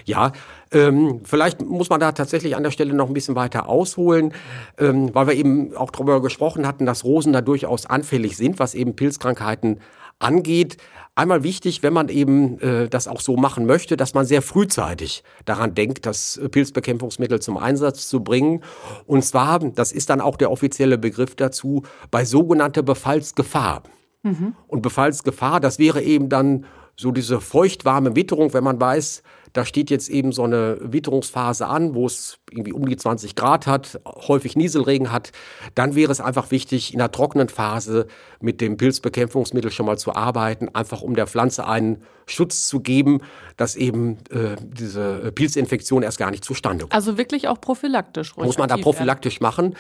Ja, 0.06 0.32
ähm, 0.71 1.21
vielleicht 1.24 1.62
muss 1.62 1.89
man 1.89 2.00
da 2.00 2.12
tatsächlich 2.12 2.56
an 2.56 2.63
der 2.63 2.71
Stelle 2.71 2.93
noch 2.93 3.08
ein 3.08 3.13
bisschen 3.13 3.36
weiter 3.36 3.69
ausholen, 3.69 4.34
ähm, 4.78 5.13
weil 5.13 5.28
wir 5.28 5.34
eben 5.36 5.76
auch 5.76 5.91
darüber 5.91 6.21
gesprochen 6.21 6.67
hatten, 6.67 6.86
dass 6.86 7.04
Rosen 7.04 7.34
da 7.34 7.41
durchaus 7.41 7.86
anfällig 7.86 8.38
sind, 8.38 8.60
was 8.60 8.74
eben 8.74 8.95
Pilzkrankheiten 8.95 9.80
angeht. 10.19 10.78
Einmal 11.17 11.43
wichtig, 11.43 11.82
wenn 11.82 11.93
man 11.93 12.10
eben 12.10 12.60
äh, 12.60 12.89
das 12.89 13.08
auch 13.08 13.21
so 13.21 13.38
machen 13.38 13.65
möchte, 13.65 13.95
dass 13.95 14.13
man 14.13 14.26
sehr 14.26 14.41
frühzeitig 14.41 15.24
daran 15.45 15.74
denkt, 15.74 16.06
das 16.06 16.41
Pilzbekämpfungsmittel 16.52 17.41
zum 17.41 17.56
Einsatz 17.58 18.10
zu 18.10 18.21
bringen. 18.21 18.62
Und 19.06 19.24
zwar, 19.24 19.60
das 19.60 19.93
ist 19.93 20.10
dann 20.10 20.19
auch 20.19 20.36
der 20.36 20.52
offizielle 20.52 20.98
Begriff 20.98 21.36
dazu, 21.36 21.84
bei 22.12 22.26
sogenannter 22.26 22.84
Befallsgefahr. 22.84 23.84
Mhm. 24.24 24.56
Und 24.67 24.82
Befallsgefahr, 24.82 25.62
das 25.62 25.80
wäre 25.80 26.02
eben 26.02 26.28
dann 26.28 26.65
so 26.98 27.12
diese 27.12 27.39
feuchtwarme 27.39 28.15
Witterung, 28.17 28.54
wenn 28.54 28.63
man 28.63 28.80
weiß, 28.80 29.24
da 29.56 29.63
steht 29.63 29.89
jetzt 29.89 30.10
eben 30.10 30.34
so 30.34 30.44
eine 30.44 30.78
Witterungsphase 30.82 31.65
an, 31.65 31.96
wo 31.96 32.06
es 32.08 32.39
irgendwie 32.52 32.74
um 32.74 32.86
die 32.86 32.98
20 32.98 33.36
Grad 33.36 33.68
hat, 33.68 34.02
häufig 34.06 34.58
Nieselregen 34.58 35.13
hat, 35.13 35.32
dann 35.76 35.96
wäre 35.96 36.12
es 36.12 36.20
einfach 36.20 36.52
wichtig, 36.52 36.91
in 36.91 37.00
der 37.00 37.10
trockenen 37.10 37.48
Phase 37.48 38.08
mit 38.41 38.60
dem 38.60 38.76
Pilzbekämpfungsmittel 38.76 39.72
schon 39.72 39.86
mal 39.86 39.98
zu 39.98 40.13
arbeiten, 40.13 40.68
einfach 40.76 41.02
um 41.02 41.15
der 41.15 41.26
Pflanze 41.26 41.65
einen 41.65 42.04
Schutz 42.26 42.68
zu 42.68 42.82
geben, 42.82 43.22
dass 43.56 43.78
eben 43.78 44.18
äh, 44.30 44.58
diese 44.62 45.32
Pilzinfektion 45.32 46.04
erst 46.04 46.18
gar 46.18 46.32
nicht 46.32 46.44
zustande 46.44 46.84
kommt. 46.84 46.94
Also 46.94 47.18
wirklich 47.18 47.48
auch 47.48 47.62
prophylaktisch. 47.62 48.36
Muss 48.36 48.58
man 48.58 48.68
da 48.68 48.76
prophylaktisch 48.76 49.39
werden. 49.39 49.72
machen. 49.72 49.76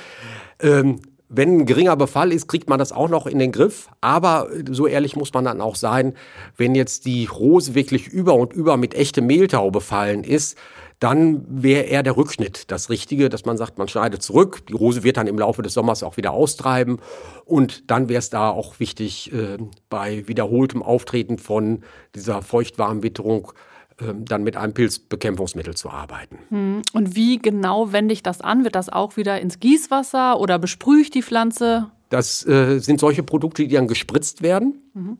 Ähm, 0.61 1.01
wenn 1.29 1.59
ein 1.59 1.65
geringer 1.65 1.95
Befall 1.95 2.31
ist, 2.31 2.47
kriegt 2.47 2.69
man 2.69 2.79
das 2.79 2.91
auch 2.91 3.09
noch 3.09 3.25
in 3.25 3.39
den 3.39 3.51
Griff. 3.51 3.89
Aber 4.01 4.49
so 4.69 4.87
ehrlich 4.87 5.15
muss 5.15 5.33
man 5.33 5.45
dann 5.45 5.61
auch 5.61 5.75
sein, 5.75 6.13
wenn 6.55 6.75
jetzt 6.75 7.05
die 7.05 7.25
Rose 7.25 7.75
wirklich 7.75 8.07
über 8.07 8.35
und 8.35 8.53
über 8.53 8.77
mit 8.77 8.93
echtem 8.93 9.25
Mehltau 9.25 9.71
befallen 9.71 10.23
ist, 10.23 10.57
dann 10.99 11.45
wäre 11.49 11.83
eher 11.83 12.03
der 12.03 12.15
Rückschnitt 12.15 12.71
das 12.71 12.89
Richtige, 12.89 13.27
dass 13.29 13.45
man 13.45 13.57
sagt, 13.57 13.77
man 13.77 13.87
schneidet 13.87 14.21
zurück. 14.21 14.65
Die 14.67 14.73
Rose 14.73 15.03
wird 15.03 15.17
dann 15.17 15.27
im 15.27 15.37
Laufe 15.37 15.61
des 15.61 15.73
Sommers 15.73 16.03
auch 16.03 16.15
wieder 16.15 16.31
austreiben. 16.31 16.99
Und 17.43 17.91
dann 17.91 18.07
wäre 18.07 18.19
es 18.19 18.29
da 18.29 18.49
auch 18.49 18.79
wichtig, 18.79 19.33
äh, 19.33 19.57
bei 19.89 20.27
wiederholtem 20.27 20.81
Auftreten 20.81 21.37
von 21.37 21.83
dieser 22.15 22.41
Feuchtwarmwitterung 22.41 23.51
ähm, 23.51 23.55
dann 23.97 24.43
mit 24.43 24.57
einem 24.57 24.73
Pilzbekämpfungsmittel 24.73 25.75
zu 25.75 25.89
arbeiten. 25.89 26.39
Hm. 26.49 26.81
Und 26.93 27.15
wie 27.15 27.37
genau 27.37 27.93
wende 27.93 28.13
ich 28.13 28.23
das 28.23 28.41
an? 28.41 28.63
Wird 28.63 28.75
das 28.75 28.89
auch 28.89 29.15
wieder 29.15 29.39
ins 29.39 29.59
Gießwasser 29.59 30.39
oder 30.39 30.59
besprühe 30.59 31.01
ich 31.01 31.11
die 31.11 31.23
Pflanze? 31.23 31.89
Das 32.09 32.45
äh, 32.45 32.79
sind 32.79 32.99
solche 32.99 33.23
Produkte, 33.23 33.67
die 33.67 33.73
dann 33.73 33.87
gespritzt 33.87 34.41
werden. 34.41 34.81
Mhm. 34.93 35.17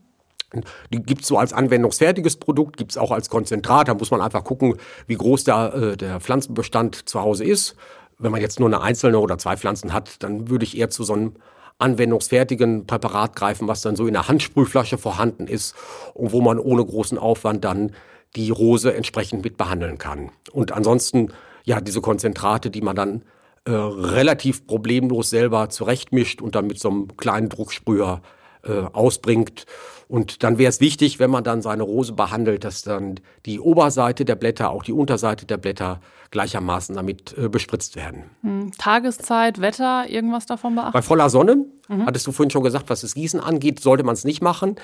Die 0.94 1.02
gibt 1.02 1.22
es 1.22 1.28
so 1.28 1.38
als 1.38 1.54
anwendungsfertiges 1.54 2.38
Produkt, 2.38 2.78
gibt 2.78 2.92
es 2.92 2.98
auch 2.98 3.12
als 3.12 3.30
Konzentrat. 3.30 3.88
Da 3.88 3.94
muss 3.94 4.12
man 4.12 4.22
einfach 4.22 4.44
gucken, 4.44 4.76
wie 5.08 5.16
groß 5.16 5.44
der, 5.44 5.74
äh, 5.74 5.98
der 5.98 6.20
Pflanzenbestand 6.20 7.10
zu 7.10 7.22
Hause 7.22 7.44
ist. 7.44 7.76
Wenn 8.18 8.32
man 8.32 8.42
jetzt 8.42 8.60
nur 8.60 8.70
eine 8.70 8.82
einzelne 8.82 9.20
oder 9.20 9.38
zwei 9.38 9.58
Pflanzen 9.58 9.92
hat, 9.92 10.24
dann 10.24 10.50
würde 10.50 10.64
ich 10.64 10.78
eher 10.78 10.90
zu 10.90 11.04
so 11.04 11.14
einem 11.14 11.34
anwendungsfertigen 11.78 12.88
Präparat 12.88 13.36
greifen, 13.36 13.68
was 13.68 13.82
dann 13.82 13.98
so 13.98 14.08
in 14.08 14.14
der 14.14 14.28
Handsprühflasche 14.28 14.98
vorhanden 14.98 15.48
ist 15.48 15.76
und 16.14 16.32
wo 16.32 16.40
man 16.40 16.60
ohne 16.60 16.86
großen 16.86 17.18
Aufwand 17.18 17.66
dann 17.66 17.92
die 18.36 18.50
Rose 18.50 18.94
entsprechend 18.94 19.44
mit 19.44 19.58
behandeln 19.58 19.98
kann. 19.98 20.32
Und 20.52 20.72
ansonsten, 20.72 21.30
ja, 21.64 21.82
diese 21.82 22.02
Konzentrate, 22.02 22.70
die 22.70 22.82
man 22.82 22.96
dann 22.96 23.24
äh, 23.66 23.72
relativ 23.72 24.68
problemlos 24.68 25.30
selber 25.30 25.70
zurechtmischt 25.70 26.42
und 26.42 26.56
dann 26.56 26.68
mit 26.68 26.80
so 26.80 26.90
einem 26.90 27.18
kleinen 27.18 27.50
Drucksprüher 27.50 28.22
äh, 28.64 28.84
ausbringt. 28.94 29.66
Und 30.08 30.44
dann 30.44 30.58
wäre 30.58 30.70
es 30.70 30.80
wichtig, 30.82 31.20
wenn 31.20 31.32
man 31.32 31.44
dann 31.44 31.62
seine 31.62 31.84
Rose 31.84 32.14
behandelt, 32.14 32.64
dass 32.64 32.84
dann 32.84 33.20
die 33.46 33.60
Oberseite 33.60 34.24
der 34.24 34.36
Blätter, 34.36 34.70
auch 34.70 34.84
die 34.84 34.94
Unterseite 34.94 35.46
der 35.46 35.58
Blätter 35.58 36.00
gleichermaßen 36.30 36.96
damit 36.96 37.36
äh, 37.38 37.50
bespritzt 37.50 37.96
werden. 37.96 38.26
Hm. 38.42 38.72
Tageszeit, 38.78 39.62
Wetter, 39.62 40.06
irgendwas 40.10 40.46
davon 40.46 40.76
beachten? 40.76 40.94
Bei 40.94 41.02
voller 41.02 41.30
Sonne, 41.30 41.66
mhm. 41.88 42.06
hattest 42.06 42.28
du 42.28 42.32
vorhin 42.32 42.52
schon 42.52 42.64
gesagt, 42.64 42.90
was 42.90 43.02
das 43.02 43.16
Gießen 43.16 43.40
angeht, 43.40 43.80
sollte 43.80 44.04
man 44.04 44.14
es 44.14 44.26
nicht 44.26 44.44
machen. 44.44 44.76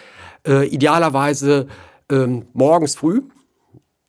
Äh, 0.47 0.67
idealerweise 0.67 1.67
ähm, 2.09 2.47
morgens 2.53 2.95
früh, 2.95 3.21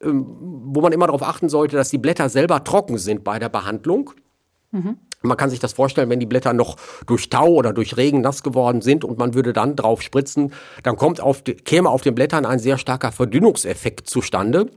wo 0.03 0.81
man 0.81 0.93
immer 0.93 1.07
darauf 1.07 1.23
achten 1.23 1.49
sollte, 1.49 1.77
dass 1.77 1.91
die 1.91 1.99
Blätter 1.99 2.29
selber 2.29 2.65
trocken 2.65 2.99
sind 2.99 3.25
bei 3.25 3.39
der 3.39 3.49
Behandlung. 3.49 4.11
Mhm. 4.71 4.99
Man 5.23 5.37
kann 5.37 5.51
sich 5.51 5.61
das 5.61 5.73
vorstellen, 5.73 6.11
wenn 6.11 6.19
die 6.19 6.27
Blätter 6.27 6.53
noch 6.53 6.77
durch 7.07 7.31
Tau 7.31 7.49
oder 7.49 7.73
durch 7.73 7.97
Regen 7.97 8.23
nass 8.23 8.43
geworden 8.43 8.83
sind 8.83 9.05
und 9.05 9.19
man 9.19 9.35
würde 9.35 9.53
dann 9.53 9.77
drauf 9.77 10.03
spritzen, 10.03 10.53
dann 10.83 10.97
kommt 10.97 11.21
auf 11.21 11.43
die, 11.43 11.55
käme 11.55 11.91
auf 11.91 12.03
den 12.03 12.15
Blättern 12.15 12.45
ein 12.45 12.59
sehr 12.59 12.77
starker 12.77 13.13
Verdünnungseffekt 13.13 14.09
zustande. 14.09 14.71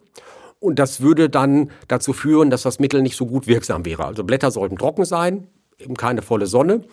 Und 0.59 0.79
das 0.79 1.01
würde 1.01 1.29
dann 1.29 1.71
dazu 1.87 2.13
führen, 2.13 2.49
dass 2.49 2.61
das 2.61 2.79
Mittel 2.79 3.01
nicht 3.01 3.17
so 3.17 3.25
gut 3.25 3.47
wirksam 3.47 3.85
wäre. 3.85 4.05
Also 4.05 4.23
Blätter 4.23 4.51
sollten 4.51 4.77
trocken 4.77 5.05
sein, 5.05 5.47
eben 5.79 5.95
keine 5.95 6.21
volle 6.21 6.45
Sonne. 6.45 6.83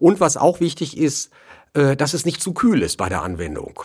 Und 0.00 0.20
was 0.20 0.36
auch 0.36 0.60
wichtig 0.60 0.98
ist, 0.98 1.30
äh, 1.74 1.96
dass 1.96 2.14
es 2.14 2.24
nicht 2.24 2.42
zu 2.42 2.52
kühl 2.54 2.82
ist 2.82 2.96
bei 2.96 3.08
der 3.08 3.22
Anwendung. 3.22 3.84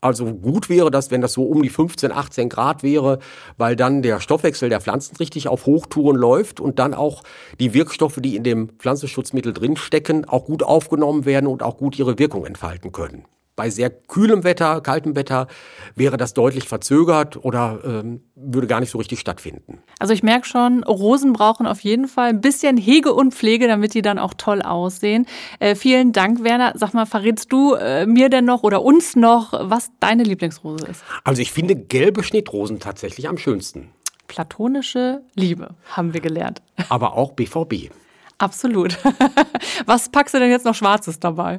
Also 0.00 0.26
gut 0.26 0.68
wäre 0.68 0.92
das, 0.92 1.10
wenn 1.10 1.20
das 1.20 1.32
so 1.32 1.42
um 1.44 1.62
die 1.62 1.68
15, 1.68 2.12
18 2.12 2.48
Grad 2.48 2.84
wäre, 2.84 3.18
weil 3.56 3.74
dann 3.74 4.02
der 4.02 4.20
Stoffwechsel 4.20 4.68
der 4.68 4.80
Pflanzen 4.80 5.16
richtig 5.16 5.48
auf 5.48 5.66
Hochtouren 5.66 6.16
läuft 6.16 6.60
und 6.60 6.78
dann 6.78 6.94
auch 6.94 7.24
die 7.58 7.74
Wirkstoffe, 7.74 8.18
die 8.20 8.36
in 8.36 8.44
dem 8.44 8.68
Pflanzenschutzmittel 8.78 9.52
drinstecken, 9.52 10.24
auch 10.24 10.44
gut 10.44 10.62
aufgenommen 10.62 11.24
werden 11.24 11.48
und 11.48 11.64
auch 11.64 11.78
gut 11.78 11.98
ihre 11.98 12.18
Wirkung 12.18 12.46
entfalten 12.46 12.92
können. 12.92 13.24
Bei 13.58 13.70
sehr 13.70 13.90
kühlem 13.90 14.44
Wetter, 14.44 14.80
kaltem 14.80 15.16
Wetter 15.16 15.48
wäre 15.96 16.16
das 16.16 16.32
deutlich 16.32 16.68
verzögert 16.68 17.44
oder 17.44 17.80
ähm, 17.84 18.20
würde 18.36 18.68
gar 18.68 18.78
nicht 18.78 18.90
so 18.90 18.98
richtig 18.98 19.18
stattfinden. 19.18 19.82
Also 19.98 20.14
ich 20.14 20.22
merke 20.22 20.46
schon, 20.46 20.84
Rosen 20.84 21.32
brauchen 21.32 21.66
auf 21.66 21.80
jeden 21.80 22.06
Fall 22.06 22.28
ein 22.28 22.40
bisschen 22.40 22.76
Hege 22.76 23.12
und 23.12 23.34
Pflege, 23.34 23.66
damit 23.66 23.94
die 23.94 24.02
dann 24.02 24.20
auch 24.20 24.32
toll 24.34 24.62
aussehen. 24.62 25.26
Äh, 25.58 25.74
vielen 25.74 26.12
Dank, 26.12 26.44
Werner. 26.44 26.74
Sag 26.76 26.94
mal, 26.94 27.04
verrätst 27.04 27.50
du 27.50 27.74
äh, 27.74 28.06
mir 28.06 28.28
denn 28.28 28.44
noch 28.44 28.62
oder 28.62 28.80
uns 28.82 29.16
noch, 29.16 29.52
was 29.52 29.90
deine 29.98 30.22
Lieblingsrose 30.22 30.86
ist? 30.86 31.02
Also 31.24 31.42
ich 31.42 31.50
finde 31.50 31.74
gelbe 31.74 32.22
Schnittrosen 32.22 32.78
tatsächlich 32.78 33.28
am 33.28 33.38
schönsten. 33.38 33.90
Platonische 34.28 35.22
Liebe, 35.34 35.70
haben 35.90 36.14
wir 36.14 36.20
gelernt. 36.20 36.62
Aber 36.90 37.14
auch 37.14 37.32
BVB. 37.32 37.90
Absolut. 38.38 38.96
Was 39.86 40.10
packst 40.10 40.32
du 40.34 40.38
denn 40.38 40.50
jetzt 40.50 40.64
noch 40.64 40.76
Schwarzes 40.76 41.18
dabei? 41.18 41.58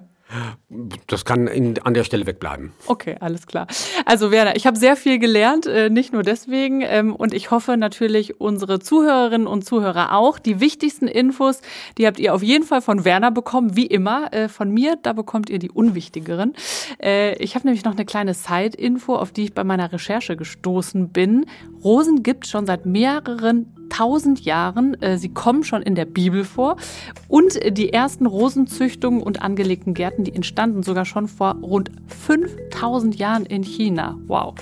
Das 1.07 1.25
kann 1.25 1.47
in, 1.47 1.79
an 1.81 1.95
der 1.95 2.03
Stelle 2.03 2.27
wegbleiben. 2.27 2.71
Okay, 2.85 3.17
alles 3.19 3.47
klar. 3.47 3.65
Also 4.05 4.29
Werner, 4.29 4.55
ich 4.55 4.67
habe 4.67 4.77
sehr 4.77 4.95
viel 4.95 5.17
gelernt, 5.17 5.65
äh, 5.65 5.89
nicht 5.89 6.13
nur 6.13 6.21
deswegen. 6.21 6.81
Ähm, 6.81 7.15
und 7.15 7.33
ich 7.33 7.49
hoffe 7.49 7.77
natürlich 7.77 8.39
unsere 8.39 8.79
Zuhörerinnen 8.79 9.47
und 9.47 9.65
Zuhörer 9.65 10.13
auch. 10.13 10.37
Die 10.37 10.59
wichtigsten 10.59 11.07
Infos, 11.07 11.61
die 11.97 12.05
habt 12.05 12.19
ihr 12.19 12.35
auf 12.35 12.43
jeden 12.43 12.63
Fall 12.63 12.81
von 12.81 13.05
Werner 13.05 13.31
bekommen, 13.31 13.75
wie 13.75 13.87
immer. 13.87 14.31
Äh, 14.31 14.49
von 14.49 14.69
mir, 14.71 14.97
da 15.01 15.13
bekommt 15.13 15.49
ihr 15.49 15.57
die 15.57 15.71
unwichtigeren. 15.71 16.53
Äh, 17.01 17.35
ich 17.41 17.55
habe 17.55 17.65
nämlich 17.65 17.83
noch 17.83 17.93
eine 17.93 18.05
kleine 18.05 18.35
Side-Info, 18.35 19.15
auf 19.15 19.31
die 19.31 19.45
ich 19.45 19.53
bei 19.53 19.63
meiner 19.63 19.91
Recherche 19.91 20.37
gestoßen 20.37 21.09
bin. 21.09 21.47
Rosen 21.83 22.21
gibt 22.21 22.45
schon 22.45 22.67
seit 22.67 22.85
mehreren 22.85 23.78
tausend 23.89 24.41
Jahren. 24.41 24.99
Äh, 25.01 25.17
sie 25.17 25.29
kommen 25.29 25.63
schon 25.63 25.81
in 25.81 25.95
der 25.95 26.05
Bibel 26.05 26.43
vor. 26.43 26.77
Und 27.27 27.59
die 27.77 27.91
ersten 27.91 28.25
Rosenzüchtungen 28.25 29.21
und 29.21 29.41
angelegten 29.41 29.93
Gärten, 29.93 30.23
die 30.23 30.33
entstanden 30.33 30.83
sogar 30.83 31.05
schon 31.05 31.27
vor 31.27 31.55
rund 31.61 31.91
5000 32.07 33.17
Jahren 33.17 33.45
in 33.45 33.63
China. 33.63 34.17
Wow. 34.27 34.55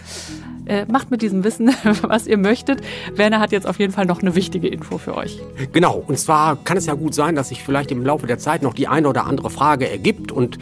Äh, 0.65 0.85
macht 0.89 1.11
mit 1.11 1.21
diesem 1.21 1.45
Wissen, 1.45 1.71
was 2.01 2.27
ihr 2.27 2.37
möchtet. 2.37 2.81
Werner 3.15 3.39
hat 3.39 3.51
jetzt 3.51 3.67
auf 3.67 3.79
jeden 3.79 3.93
Fall 3.93 4.05
noch 4.05 4.21
eine 4.21 4.35
wichtige 4.35 4.67
Info 4.67 4.97
für 4.97 5.15
euch. 5.15 5.39
Genau, 5.71 6.03
und 6.05 6.19
zwar 6.19 6.57
kann 6.57 6.75
es 6.75 6.87
ja 6.87 6.93
gut 6.93 7.13
sein, 7.13 7.35
dass 7.35 7.49
sich 7.49 7.63
vielleicht 7.63 7.91
im 7.91 8.03
Laufe 8.03 8.27
der 8.27 8.37
Zeit 8.37 8.63
noch 8.63 8.73
die 8.73 8.89
eine 8.89 9.07
oder 9.07 9.25
andere 9.25 9.49
Frage 9.49 9.89
ergibt 9.89 10.33
und 10.33 10.57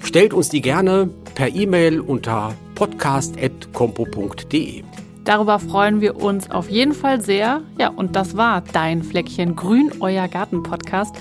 stellt 0.00 0.32
uns 0.32 0.48
die 0.48 0.62
gerne 0.62 1.10
per 1.34 1.54
E-Mail 1.54 2.00
unter 2.00 2.54
podcast.compo.de. 2.74 4.84
Darüber 5.24 5.58
freuen 5.58 6.00
wir 6.00 6.16
uns 6.16 6.50
auf 6.50 6.70
jeden 6.70 6.92
Fall 6.92 7.20
sehr. 7.20 7.62
Ja, 7.78 7.88
und 7.88 8.16
das 8.16 8.36
war 8.36 8.62
Dein 8.72 9.02
Fleckchen 9.02 9.56
Grün, 9.56 9.92
euer 10.00 10.28
Garten-Podcast. 10.28 11.14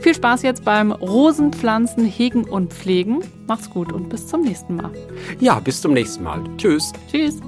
Viel 0.00 0.14
Spaß 0.14 0.42
jetzt 0.42 0.64
beim 0.64 0.92
Rosenpflanzen, 0.92 2.04
Hegen 2.04 2.44
und 2.44 2.72
Pflegen. 2.72 3.20
Macht's 3.46 3.70
gut 3.70 3.92
und 3.92 4.08
bis 4.08 4.26
zum 4.26 4.42
nächsten 4.42 4.76
Mal. 4.76 4.90
Ja, 5.40 5.58
bis 5.60 5.80
zum 5.80 5.92
nächsten 5.92 6.24
Mal. 6.24 6.42
Tschüss. 6.58 6.92
Tschüss. 7.10 7.40